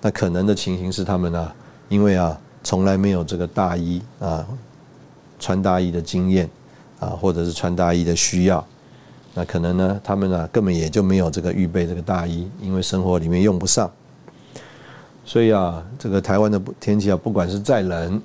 [0.00, 1.54] 那可能的情形是他们啊，
[1.88, 4.46] 因为啊，从来没有这个大衣啊，
[5.38, 6.48] 穿大衣的经验
[6.98, 8.66] 啊，或者是穿大衣的需要，
[9.34, 13.90] 那可能呢，他们呢根本也就没有这个预备这个大衣，因为生活里面用不上。
[15.24, 18.22] 所以啊，这个台湾的天气啊，不管是再冷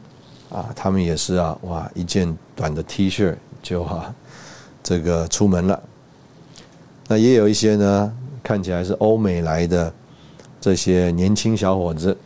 [0.50, 4.14] 啊，他们也是啊，哇，一件短的 T 恤就哈，
[4.84, 5.82] 这个出门了。
[7.08, 9.92] 那也有一些呢，看起来是欧美来的。
[10.62, 12.18] 这些年轻小伙子，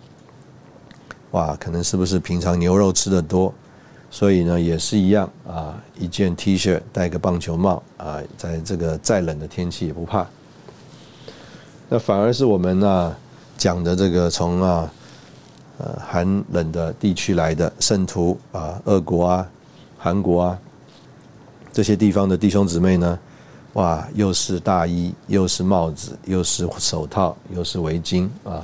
[1.34, 3.54] 哇，可能是不是平常牛肉吃的多，
[4.14, 10.24] 所以呢也是一样啊，一件 T 恤，戴个棒球帽啊，在这个再冷的天气也不怕。
[11.90, 13.16] 那反而是我们呢
[13.58, 14.94] 讲的这个从啊
[15.80, 19.50] 呃寒冷的地区来的圣徒啊，俄国啊、
[19.98, 20.60] 韩国啊
[21.72, 23.18] 这些地方的弟兄姊妹呢。
[23.74, 28.64] 哇，又是大衣，又是帽子，又是手套，又是围巾啊！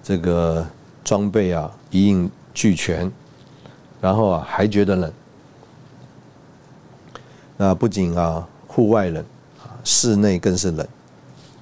[0.00, 0.64] 这个
[1.02, 3.10] 装备啊一应俱全，
[4.02, 5.10] 然后啊还觉得冷。
[7.56, 9.24] 那不仅啊户外冷
[9.62, 10.86] 啊，室内更是冷。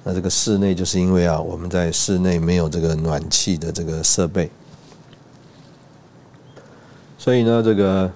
[0.03, 4.51] 那这个室内就是因为啊我们在室内没有这个暖气的这个设备，
[7.17, 8.11] 所以呢这个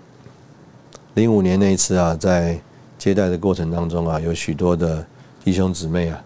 [1.13, 2.59] 零五年那一次啊在。
[2.97, 5.05] 接待的过程当中啊，有许多的
[5.43, 6.19] 弟兄姊妹啊，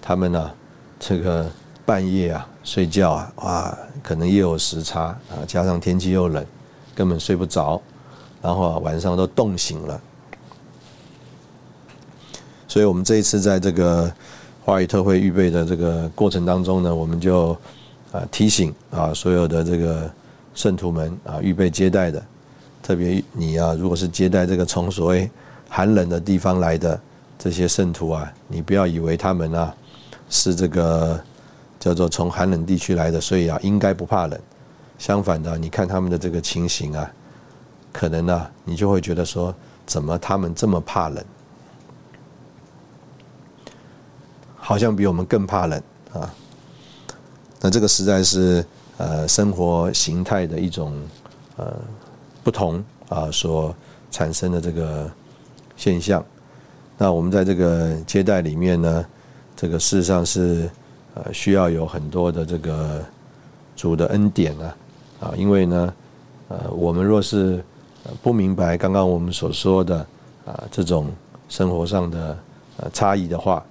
[0.00, 0.50] 他们呢，
[1.00, 1.50] 这个
[1.84, 6.46] 半夜啊睡觉啊，哇，可能又有时差啊，加上天气又冷，
[7.00, 7.80] 根本睡不着，
[8.42, 9.98] 然后啊晚上都冻醒了。
[12.68, 14.12] 所以我们这一次在这个
[14.62, 17.56] 华语特会预备的这个过程当中呢，我们就
[18.12, 20.10] 啊提醒啊所有的这个
[20.54, 22.22] 圣徒们啊预备接待的，
[22.82, 25.30] 特别你啊如果是接待这个从所谓
[25.66, 27.00] 寒冷的地方来的
[27.38, 29.74] 这些圣徒啊，你不要以为他们啊
[30.28, 31.18] 是这个
[31.78, 34.38] 叫做从寒冷地区来的，所以啊应该不怕冷。
[35.00, 37.10] 相反的，你看他们的这个情形啊，
[37.90, 39.52] 可能呢你就会觉得说，
[39.86, 41.24] 怎么他们这么怕冷？
[44.56, 45.82] 好像比我们更怕冷
[46.12, 46.32] 啊！
[47.62, 48.62] 那这个实在是
[48.98, 50.92] 呃生活形态的一种
[51.56, 51.74] 呃
[52.44, 53.74] 不同啊所
[54.10, 55.10] 产生的这个
[55.76, 56.22] 现象。
[56.98, 59.06] 那我们在这个接待里面呢，
[59.56, 60.70] 这个事实上是
[61.14, 63.02] 呃需要有很多的这个
[63.74, 64.76] 主的恩典啊
[65.20, 65.94] 啊，因为呢
[66.48, 67.62] 呃我们若是
[68.22, 70.06] 不明白刚刚我们所说的
[70.46, 71.10] 啊这种
[71.48, 72.38] 生活上的
[72.78, 73.64] 呃差异的话。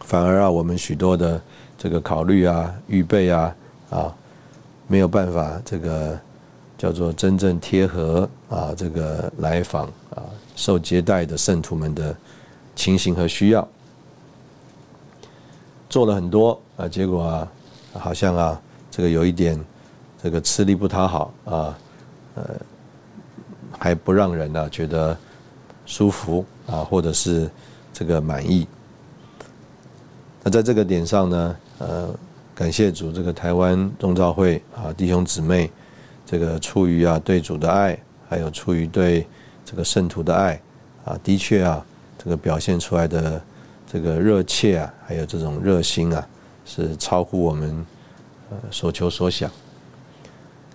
[0.00, 1.40] 反而啊，我们许多的
[1.78, 3.54] 这个考虑啊、预备啊
[3.90, 4.12] 啊，
[4.88, 6.18] 没有办法这个
[6.76, 12.16] 叫做真正贴合啊，这个来访啊、受接待的圣徒们的
[12.74, 13.68] 情形和需要，
[15.88, 17.48] 做了很多啊，结果啊，
[17.92, 19.56] 好像啊，这个有一点
[20.22, 21.78] 这个吃力不讨好啊，
[22.34, 22.44] 呃，
[23.78, 25.16] 还不让人呢觉得
[25.86, 27.50] 舒服啊，或者是
[27.92, 28.66] 这个满意。
[30.42, 32.14] 那在这个点上呢，呃，
[32.54, 35.70] 感谢主，这个台湾众召会啊，弟兄姊妹，
[36.26, 39.26] 这个出于啊对主的爱，还有出于对
[39.64, 40.60] 这个圣徒的爱
[41.04, 41.82] 啊，的确啊，
[42.18, 43.42] 这个表现出来的
[43.90, 46.26] 这个热切啊，还有这种热心啊，
[46.66, 47.86] 是超乎我们
[48.50, 49.50] 呃所求所想。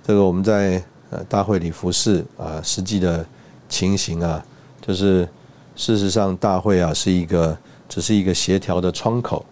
[0.07, 3.25] 这个我们在呃大会里服侍啊，实际的
[3.67, 4.45] 情形啊，
[4.79, 5.27] 就是
[5.75, 7.57] 事实上大会啊是一个
[7.89, 9.43] 只是一个协调的窗口。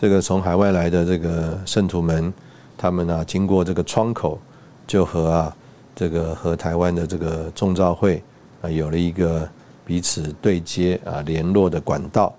[0.00, 2.32] 这个从海外来的这个圣徒们，
[2.76, 4.36] 他们呢经过这个窗口，
[4.84, 5.56] 就和啊
[5.94, 8.20] 这个和台湾的这个众召会
[8.62, 9.48] 啊有了一个
[9.86, 12.34] 彼此对接啊联络的管道，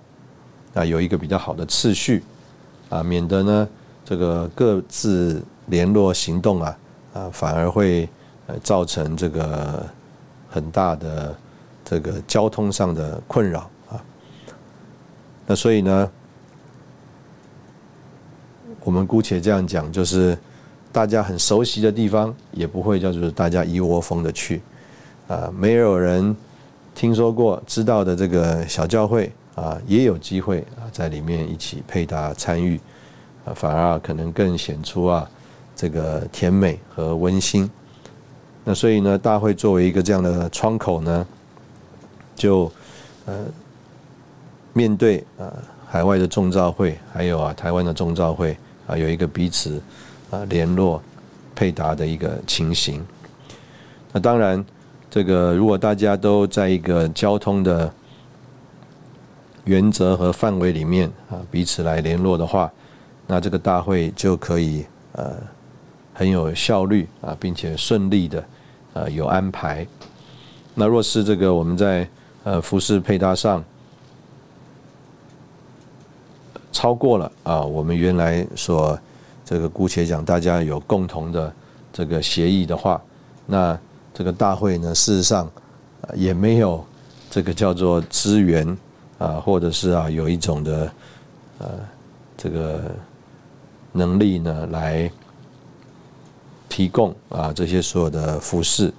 [0.74, 2.22] 啊有一个比较好的次序
[2.90, 3.70] 啊，免得呢
[4.04, 6.78] 这个各自联络行动啊
[7.14, 8.08] 啊反而会
[8.48, 9.86] 呃造成这个
[10.50, 11.36] 很大的
[11.86, 14.02] 这个交通上的困扰啊，
[15.46, 16.12] 那所以呢。
[18.82, 20.36] 我们姑且这样讲，就是
[20.92, 24.62] 大家很熟悉的地方，也不会叫做大家一窝蜂的去
[25.28, 25.52] 啊。
[25.54, 26.36] 没有人
[26.96, 32.80] 听说过、知道的这个小教会啊，也有机会啊，在里面一起配搭参与
[33.46, 35.30] 啊，反而可能更显出啊
[35.80, 37.72] 这个甜美和温馨。
[38.66, 41.26] 那所以呢，大会作为一个这样的窗口呢，
[42.36, 42.70] 就
[43.26, 43.46] 呃
[44.74, 45.54] 面对啊
[45.88, 48.58] 海外的众召会，还有啊台湾的众召会。
[48.86, 49.80] 啊，有一个彼此
[50.32, 51.00] 啊联络、
[51.54, 53.06] 配搭的一个情形。
[54.12, 54.66] 那当然，
[55.12, 57.94] 这个如果大家都在一个交通的
[59.66, 62.72] 原则和范围里面啊，彼此来联络的话，
[63.28, 65.36] 那这个大会就可以呃
[66.20, 68.44] 很有效率啊，并且顺利的
[68.92, 69.88] 呃有安排。
[70.76, 72.06] 那若是这个我们在
[72.44, 73.64] 呃服饰配搭上，
[76.74, 79.00] 超过了啊，我们原来所
[79.46, 81.54] 这个姑且讲，大家有共同的
[81.94, 83.02] 这个协议的话，
[83.46, 83.80] 那
[84.14, 85.50] 这个大会呢，事实上
[86.16, 86.86] 也没有
[87.30, 88.78] 这个叫做资源
[89.20, 90.92] 啊，或者是啊有一种的
[91.60, 91.68] 呃
[92.36, 92.92] 这个
[93.94, 95.10] 能力呢，来
[96.70, 98.94] 提供啊这些所有的服饰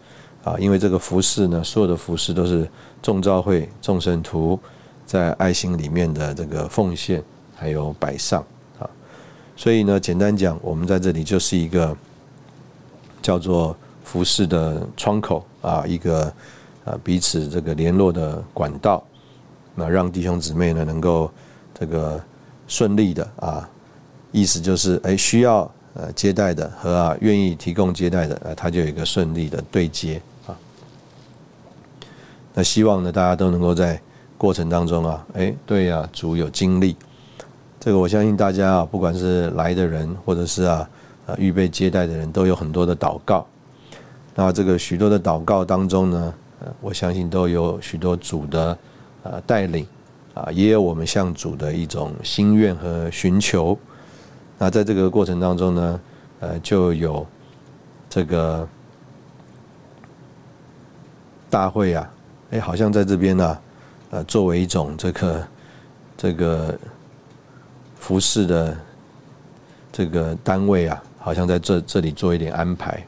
[0.45, 2.69] 啊，因为这个服饰呢，所有的服饰都是
[3.01, 4.59] 众召会众圣徒
[5.07, 7.23] 在爱心里面的这个奉献。
[7.63, 8.43] 还有摆上
[8.79, 8.89] 啊，
[9.55, 11.95] 所以呢，简单讲，我们在这里就是一个
[13.21, 16.25] 叫做服饰的窗口啊，一个
[16.87, 19.05] 啊彼此这个联络的管道，
[19.75, 21.31] 那让弟兄姊妹呢能够
[21.79, 22.19] 这个
[22.67, 23.69] 顺利的啊，
[24.33, 30.57] 意思就是哎需要呃接待的和啊愿意提供接待的呃，他就有一个顺利的对接啊。
[32.55, 34.01] 那希望呢大家都能够在
[34.39, 36.97] 过程当中啊，哎对呀，主有经历。
[37.79, 40.89] 这个我相信大家啊，不管是来的人，或者是啊
[41.27, 43.47] 啊预备接待的人，都有很多的祷告。
[44.35, 46.35] 那这个许多的祷告当中呢，
[46.81, 48.79] 我相信都有许多主的
[49.23, 49.87] 啊带领
[50.35, 53.77] 啊，也有我们向主的一种心愿和寻求。
[54.61, 56.01] 那在这个过程当中呢，
[56.41, 57.27] 呃，就有
[58.09, 58.69] 这个
[61.49, 62.09] 大会啊，
[62.51, 63.59] 哎，好像在这边呢，
[64.11, 65.49] 呃，作为一种这个
[66.17, 66.79] 这个。
[68.01, 68.75] 服饰的
[69.93, 73.05] 这个单位啊，好像在这这里做一点安排。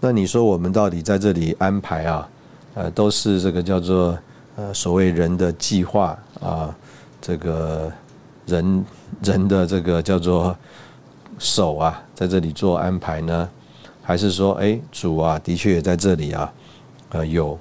[0.00, 2.28] 那你说我们到底在这里安排啊？
[2.74, 4.18] 呃，都是这个叫做
[4.56, 6.76] 呃所谓人的计划啊，
[7.20, 7.90] 这个
[8.44, 8.84] 人
[9.22, 10.56] 人的这个叫做
[11.38, 13.48] 手啊，在这里做安排呢，
[14.02, 16.52] 还是说，哎，主啊，的确也在这里啊，
[17.10, 17.58] 呃，有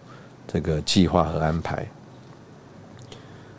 [0.48, 1.86] 这个计划和安排。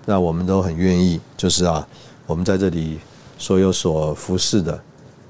[0.05, 1.87] 那我们都很愿意，就是啊，
[2.27, 3.01] 我们在这里
[3.39, 4.81] 所有所服侍的、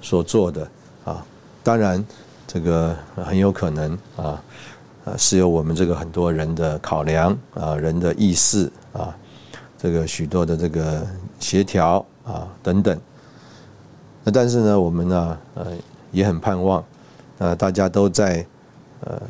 [0.01, 0.69] 所做的
[1.05, 1.25] 啊，
[1.63, 2.05] 当然
[2.47, 4.43] 这个很有可能啊，
[5.05, 9.17] 啊是由我们这个很多人的考量啊，人的意识啊，
[9.79, 11.07] 这个许多的这个
[11.41, 13.01] 协调啊等等。
[14.24, 15.66] 那但是呢，我们呢呃
[16.12, 16.85] 也很盼望，
[17.39, 18.45] 呃大家都在
[19.01, 19.22] 呃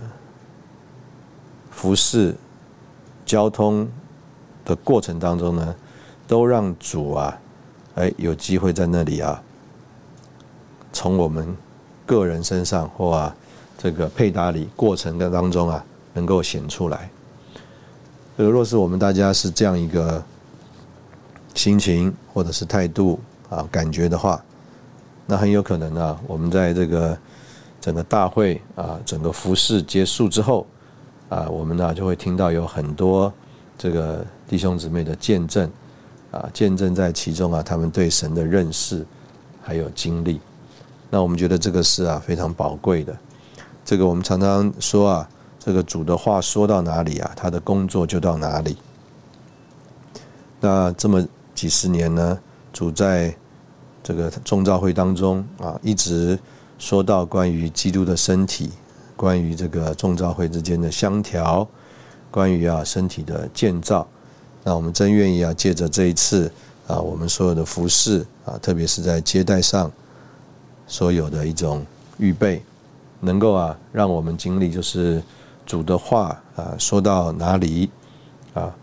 [1.70, 2.34] 服侍
[3.24, 3.88] 交通。
[4.66, 5.72] 的过程当中呢，
[6.26, 7.38] 都让主啊，
[7.94, 9.40] 哎，有机会在那里啊，
[10.92, 11.56] 从我们
[12.04, 13.36] 个人身上或啊
[13.78, 15.84] 这个配搭里过程的当中啊，
[16.14, 17.08] 能够显出来。
[18.38, 20.20] 呃，若是我们大家是这样一个
[21.56, 23.18] 心情或者是态度
[23.50, 24.40] 啊感觉的话，
[25.26, 27.18] 那很有可能呢，我们在这个
[27.80, 30.64] 整个大会啊，整个服饰结束之后
[31.28, 33.32] 啊，我们呢就会听到有很多
[33.76, 34.24] 这个。
[34.48, 35.68] 弟兄姊妹的见证，
[36.30, 39.04] 啊，见证在其中啊，他们对神的认识
[39.60, 40.40] 还有经历，
[41.10, 43.12] 那我们觉得这个是啊非常宝贵的。
[43.84, 45.28] 这个我们常常说啊，
[45.58, 48.76] 这个主的话说到哪里啊，他的工作就到哪里。
[50.60, 51.26] 那这么
[51.56, 52.38] 几十年呢，
[52.70, 53.34] 主在
[54.02, 56.38] 这个众召会当中啊，一直
[56.78, 58.70] 说到关于基督的身体，
[59.16, 61.66] 关于这个众召会之间的相调，
[62.30, 64.06] 关于啊身体的建造。
[64.62, 66.52] 那我们真愿意啊，借着这一次
[66.86, 69.90] 啊，我们所有的服饰啊，特别是在接待上
[70.86, 71.84] 所有的一种
[72.18, 72.62] 预备，
[73.20, 75.22] 能够啊，让我们经历就是
[75.64, 77.90] 主的话啊，说到哪里
[78.52, 78.74] 啊，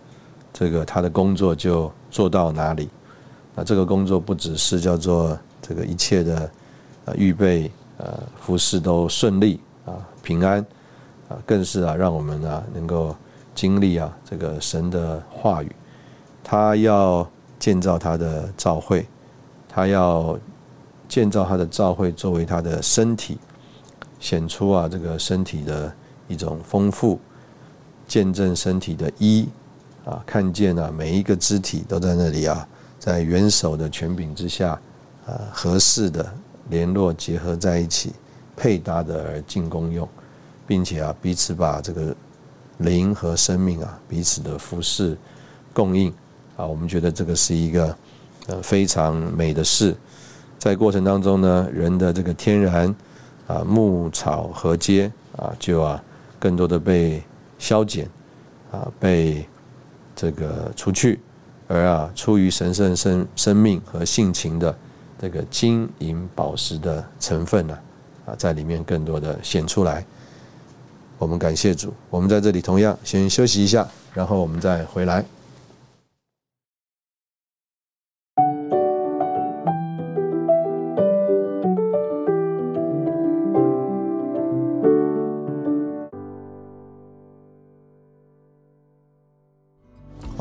[0.52, 2.88] 这个他的工作就做到哪里。
[3.56, 6.50] 那这个工作不只是叫做这个一切的
[7.06, 10.66] 啊预备呃服饰都顺利啊平安
[11.28, 13.14] 啊，更是啊让我们啊能够。
[13.56, 15.72] 经历啊，这个神的话语，
[16.44, 19.06] 他要建造他的教会，
[19.70, 20.36] 他要
[21.08, 23.38] 建造他的教会作为他的身体，
[24.20, 25.94] 显出啊这个身体的
[26.28, 27.20] 一种丰富，
[28.08, 29.48] 见证身体的一
[30.06, 32.68] 啊，看见啊每一个肢体都在那里啊，
[33.00, 34.80] 在元首的权柄之下
[35.26, 36.34] 啊，合适的
[36.70, 38.14] 联络结合在一起，
[38.56, 40.08] 配搭的而进攻用，
[40.68, 42.16] 并且啊彼此把这个。
[42.80, 45.16] 灵和生命啊，彼此的服侍
[45.72, 46.12] 供应
[46.58, 47.96] 啊，我们觉得这个是一个
[48.48, 49.96] 呃非常美的事。
[50.58, 52.94] 在过程当中呢，人的这个天然
[53.46, 56.04] 啊牧草和阶啊，就啊
[56.40, 57.22] 更多的被
[57.60, 58.10] 消减
[58.72, 59.48] 啊，被
[60.16, 61.20] 这个除去，
[61.68, 64.76] 而啊出于神圣生生命和性情的
[65.20, 67.78] 这个金银宝石的成分呢
[68.26, 70.06] 啊，在里面更多的显出来。
[71.18, 75.24] 我们感谢主，我们在这里同样先休息一下，然后我们再回来。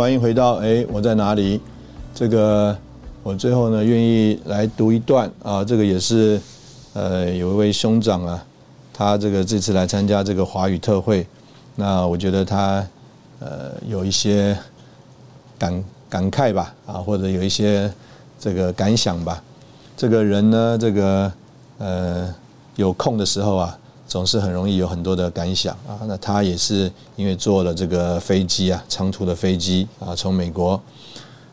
[0.02, 1.60] 欢迎回到哎，我在哪里？
[2.12, 2.76] 这个
[3.22, 6.40] 我最后呢，愿意来读一段啊，这个也是
[6.92, 8.44] 呃，有一位兄长啊。
[8.92, 11.24] 他这个这次来参加这个华语特会，
[11.76, 12.84] 那我觉得他
[13.38, 14.58] 呃有一些
[15.56, 17.88] 感感慨吧，啊或者有一些
[18.40, 19.40] 这个感想吧。
[19.96, 21.32] 这个人呢，这个
[21.78, 22.34] 呃
[22.74, 23.78] 有空的时候啊，
[24.12, 25.98] 总是很容易有很多的感想啊。
[26.04, 30.78] 那他也是因为坐了这个飞机啊，长途的飞机啊，从美国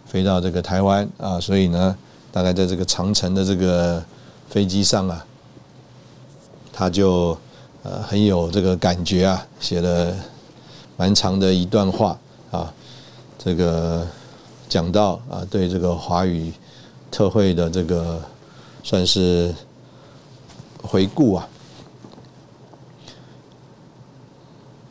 [0.06, 1.96] 飞到这个台湾啊，所以呢，
[2.34, 4.04] 大概在这个长城的这个
[4.50, 5.26] 飞机上啊。
[6.74, 7.38] 他就
[7.84, 10.14] 呃很有这个感觉啊，写了
[10.98, 12.20] 蛮长的一段话
[12.52, 12.74] 啊，
[13.38, 14.06] 这个
[14.68, 16.52] 讲到啊对这个华语
[17.10, 18.22] 特会的这个
[18.84, 19.56] 算是
[20.82, 21.48] 回顾啊。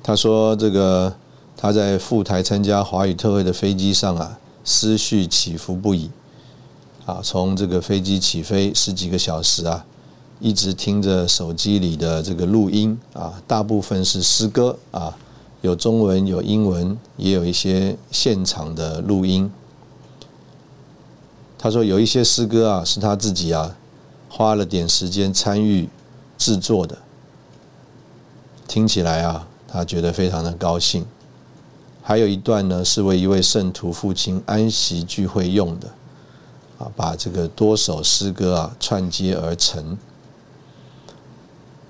[0.09, 1.15] 他说这个
[1.55, 6.11] 他在赴台参加华语特会的飞机上啊，思绪起伏不已
[7.05, 9.85] 啊，从这个飞机起飞十几个小时啊。
[10.41, 15.15] 一直听着手机里的这个录音啊，大部分是诗歌啊，
[15.61, 19.53] 有中文有英文，也有一些现场的录音。
[21.59, 23.77] 他说有一些诗歌啊，是他自己啊
[24.31, 25.87] 花了点时间参与
[26.39, 26.97] 制作的，
[28.67, 31.05] 听起来啊，他觉得非常的高兴
[32.03, 35.89] 还有一段呢是为一位圣徒父亲安息聚会用的，
[36.79, 39.99] 啊，把这个多首诗歌啊串接而成。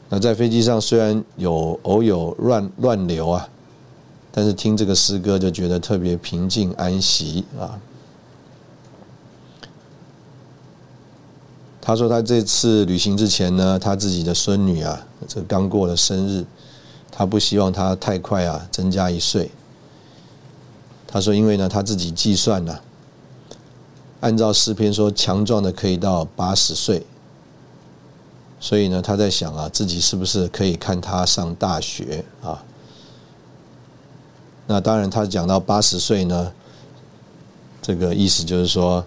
[0.08, 3.48] 那在飞机上虽然有偶有乱乱流啊，
[4.32, 7.78] 但是听这个诗歌就觉得特别平静安息啊。
[11.80, 16.44] 他说他这次旅行之前呢，他自己的孙女啊，这刚过了生日，
[17.10, 19.50] 他不希望他太快啊增加一岁。
[21.06, 22.78] 他说因为呢他自己计算呢，
[24.20, 27.06] 按照诗篇说强壮的可以到八十岁，
[28.60, 32.62] 所以呢他在想啊自己是不是可以看他上大学啊？
[34.66, 36.52] 那当然他讲到八十岁呢，
[37.80, 39.04] 这个意思就是说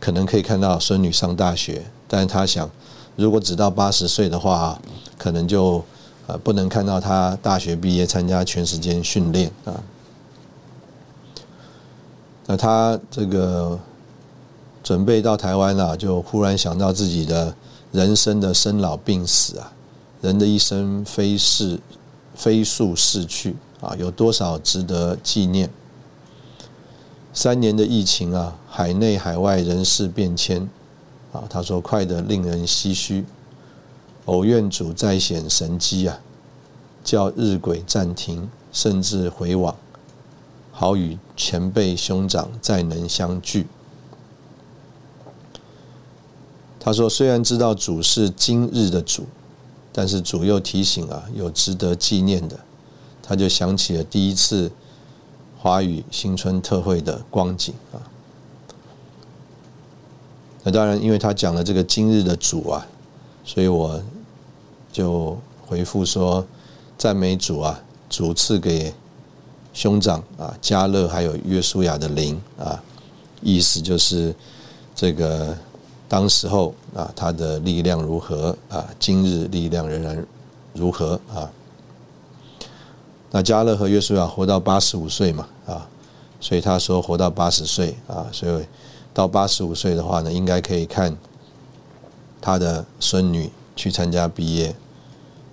[0.00, 1.86] 可能可以看到孙女上大学。
[2.08, 2.68] 但是他想，
[3.16, 4.80] 如果只到八十岁的话，
[5.16, 5.84] 可能就
[6.26, 9.82] 呃不能看到他大学毕业参加全时间训练啊。
[12.46, 13.78] 那他这个
[14.82, 17.54] 准备到台湾了，就忽然想到自己的
[17.92, 19.72] 人生的生老病死啊，
[20.20, 21.80] 人的一生飞逝
[22.34, 25.70] 飞速逝去啊，有多少值得纪念？
[27.32, 30.68] 三年的疫情啊，海内海外人事变迁。
[31.32, 33.24] 啊，他说：“快得令人唏嘘，
[34.26, 36.18] 偶愿主再显神机啊，
[37.02, 39.76] 叫日晷暂停，甚至回往，
[40.72, 43.66] 好与前辈兄长再能相聚。”
[46.80, 49.24] 他说：“虽然知道主是今日的主，
[49.90, 52.60] 但是主又提醒啊，有值得纪念的。”
[53.22, 54.70] 他就想起了第一次
[55.58, 57.96] 华语新春特会的光景啊。
[60.62, 62.86] 那当然，因为他讲了这个今日的主啊，
[63.44, 64.02] 所以我
[64.92, 65.36] 就
[65.66, 66.44] 回复说：
[66.96, 68.92] 赞美主啊，主赐给
[69.72, 72.82] 兄长啊加勒还有约书亚的灵啊，
[73.42, 74.34] 意思就是
[74.94, 75.56] 这个
[76.08, 80.26] 当时候啊他的力量如何啊，今日力量仍然
[80.72, 81.50] 如何啊？
[83.30, 85.86] 那加勒和约书亚活到八十五岁嘛啊，
[86.40, 88.64] 所以他说活到八十岁啊，所以。
[89.14, 91.16] 到八十五岁的话呢，应该可以看
[92.44, 94.76] 他的孙女去参加毕业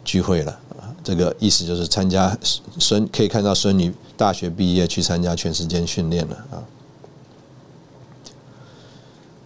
[0.04, 0.94] 聚会了啊。
[1.02, 2.38] 这个意思就是参加
[2.78, 6.60] 孙可以看到孙女大学毕业去参加全时间训练了啊。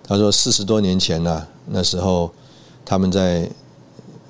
[0.03, 2.31] 他说四十多年前呢，那时候
[2.83, 3.47] 他们在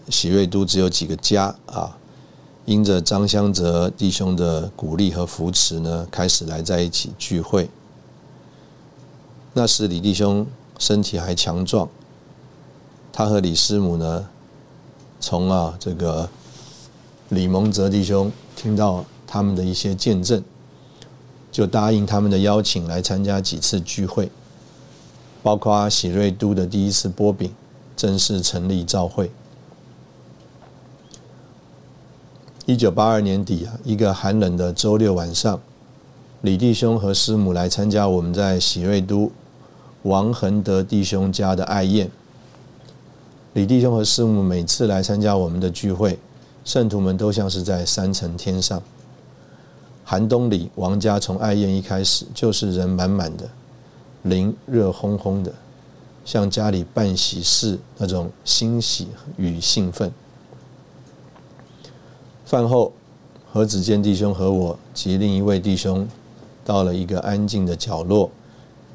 [0.09, 1.97] 喜瑞都只有几个家啊，
[2.65, 7.69] 因着张香泽弟兄的鼓励和扶持呢，开始来在一起聚会。
[9.53, 10.45] 那时李弟兄
[10.77, 11.87] 身体还强壮，
[13.17, 14.27] 他和李师母呢，
[15.21, 16.27] 从啊这个
[17.29, 20.43] 李蒙泽弟兄听到他们的一些见证，
[21.49, 24.29] 就答应他们的邀请来参加几次聚会，
[25.41, 27.49] 包括喜瑞都的第一次波饼，
[27.95, 29.31] 正式成立召会。
[32.65, 35.61] 一九八二年底啊，一个寒冷的周六晚上，
[36.41, 39.31] 李弟兄和师母来参加我们在喜瑞都。
[40.03, 42.11] 王恒德弟兄家的爱宴，
[43.55, 46.19] 李弟兄和师母每次来参加我们的聚会，
[46.65, 48.83] 圣徒们都像是在三层天上。
[50.03, 53.49] 寒冬里，王家从爱宴一开始就是人满满的，
[54.23, 55.53] 灵热烘烘的，
[56.25, 60.11] 像家里办喜事那种欣喜与兴奋。
[62.43, 62.91] 饭后，
[63.53, 66.05] 何子健弟兄和我及另一位弟兄
[66.65, 68.29] 到了一个安静的角落。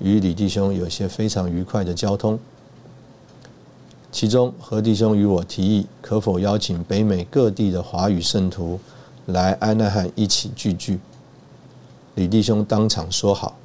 [0.01, 2.39] 与李弟兄有些非常愉快的交通，
[4.13, 8.79] 其中何弟兄与我提议，可否邀请北美各地的华语圣徒
[9.27, 10.99] 来安纳罕一起聚聚。
[12.17, 13.57] 李弟兄当场说好，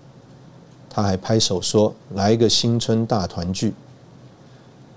[0.88, 3.74] 他还拍手说来一个新春大团聚。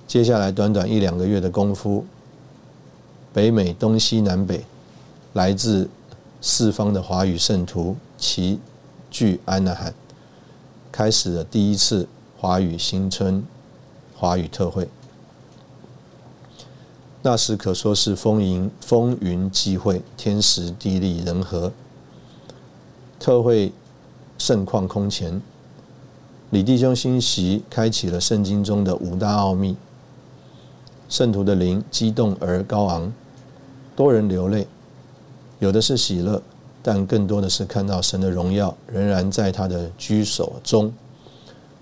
[0.06, 2.04] 接下来短短一两个月的功夫，
[3.32, 4.64] 北美东西南北
[5.32, 5.88] 来自
[6.42, 8.60] 四方的华语圣徒齐
[9.10, 9.94] 聚安纳罕。
[10.92, 12.06] 开始了第一次
[12.38, 13.42] 华语新春
[14.14, 14.88] 华语特会，
[17.30, 21.70] 那时可说是风云风云际会，天时地利人和。
[23.20, 23.70] 特会
[24.38, 25.42] 盛况空前，
[26.48, 29.76] 李弟兄欣喜开启了圣经中的五大奥秘，
[31.10, 33.12] 圣徒的灵激动而高昂，
[33.94, 34.66] 多人流泪，
[35.58, 36.42] 有的是喜乐。
[36.82, 40.90] 但更多的是看到神的荣耀仍然在他的居所中，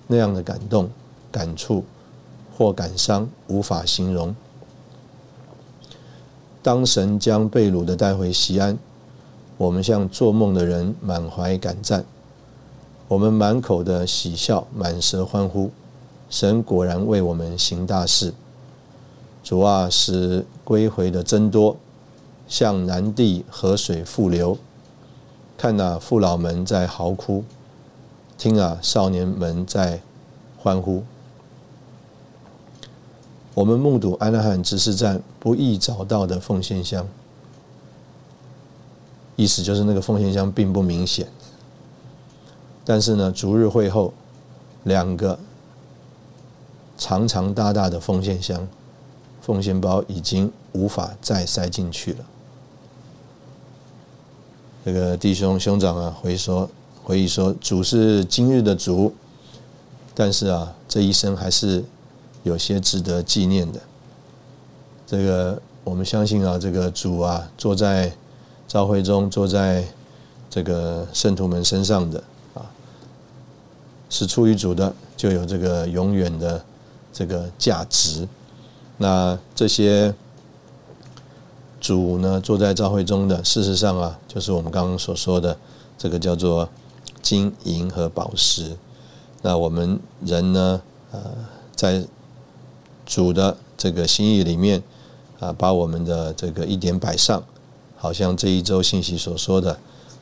[0.08, 0.90] 那样的感动、
[1.30, 1.84] 感触
[2.58, 4.34] 或感伤无法形容。
[6.66, 8.76] 当神将被掳的带回西安，
[9.56, 12.04] 我们像做梦的人，满怀感赞。
[13.06, 15.70] 我们满口的喜笑，满舌欢呼。
[16.28, 18.34] 神果然为我们行大事。
[19.44, 21.76] 主啊，使归回的增多，
[22.48, 24.58] 向南地河水复流。
[25.56, 27.44] 看那父老们在嚎哭，
[28.36, 30.00] 听啊少年们在
[30.58, 31.04] 欢呼。
[33.56, 37.08] 我们目睹安拉罕执事站不易找到的奉献箱。
[39.34, 41.26] 意思就是那个奉献箱并不明显，
[42.84, 44.12] 但是呢，逐日会后，
[44.84, 45.38] 两个
[46.98, 48.68] 长长大大的奉献箱，
[49.40, 52.24] 奉献包已经无法再塞进去了。
[54.84, 56.68] 这个弟兄兄长啊，回说
[57.02, 59.14] 回忆说，主是今日的主，
[60.14, 61.82] 但是啊，这一生还是
[62.46, 63.80] 有些值得纪念的。
[65.06, 68.12] 这个我们相信啊，这个主啊，坐在。
[68.68, 69.84] 召会中坐在
[70.50, 72.18] 这个圣徒们身上的
[72.52, 72.66] 啊，
[74.10, 76.64] 是出于主的，就有这个永远的
[77.12, 78.26] 这个价值。
[78.98, 80.12] 那这些
[81.80, 85.56] 主呢，坐在召会中的，事实上啊，就是我们刚刚所说的
[85.96, 86.68] 这个叫做
[87.22, 88.76] 金银和宝石。
[89.42, 90.82] 那我们人呢，
[91.12, 91.20] 呃，
[91.76, 92.04] 在
[93.06, 94.82] 主的这个心意里面
[95.38, 97.42] 啊，把我们的这个一点摆上。
[97.98, 99.72] 好像这一周信息所说的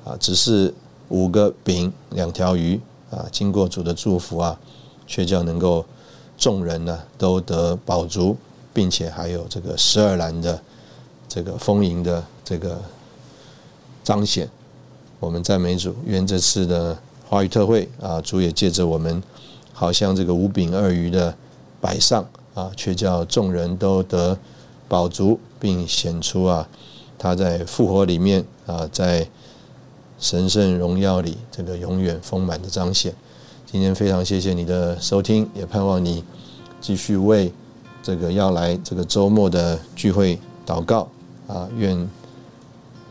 [0.04, 0.72] 啊，只是
[1.08, 2.80] 五个饼两条鱼
[3.10, 4.58] 啊，经过主的祝福啊，
[5.08, 5.84] 却叫能够
[6.38, 8.36] 众人呢都得饱足，
[8.72, 10.62] 并且还有这个十二篮的
[11.28, 12.80] 这个丰盈的这个
[14.04, 14.48] 彰显。
[15.18, 16.96] 我们赞美主，愿这次的
[17.28, 19.20] 华语特会啊，主也借着我们，
[19.72, 21.34] 好像这个五饼二鱼的
[21.80, 22.24] 摆上
[22.54, 24.38] 啊，却叫众人都得
[24.88, 26.68] 饱足，并显出啊。
[27.18, 29.28] 他在复活里面啊，在
[30.18, 33.14] 神圣荣耀里，这个永远丰满的彰显。
[33.66, 36.22] 今天非常谢谢你的收听，也盼望你
[36.80, 37.52] 继续为
[38.02, 41.08] 这个要来这个周末的聚会祷告
[41.48, 41.68] 啊。
[41.76, 42.08] 愿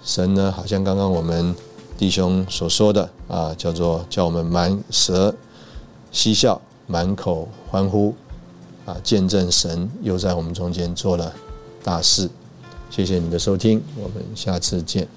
[0.03, 1.55] 神呢，好像刚刚我们
[1.97, 5.35] 弟兄所说的啊，叫做叫我们满舌
[6.11, 8.13] 嬉笑，满口欢呼
[8.85, 11.33] 啊，见证神又在我们中间做了
[11.83, 12.29] 大事。
[12.89, 15.07] 谢谢你的收听，我们下次见。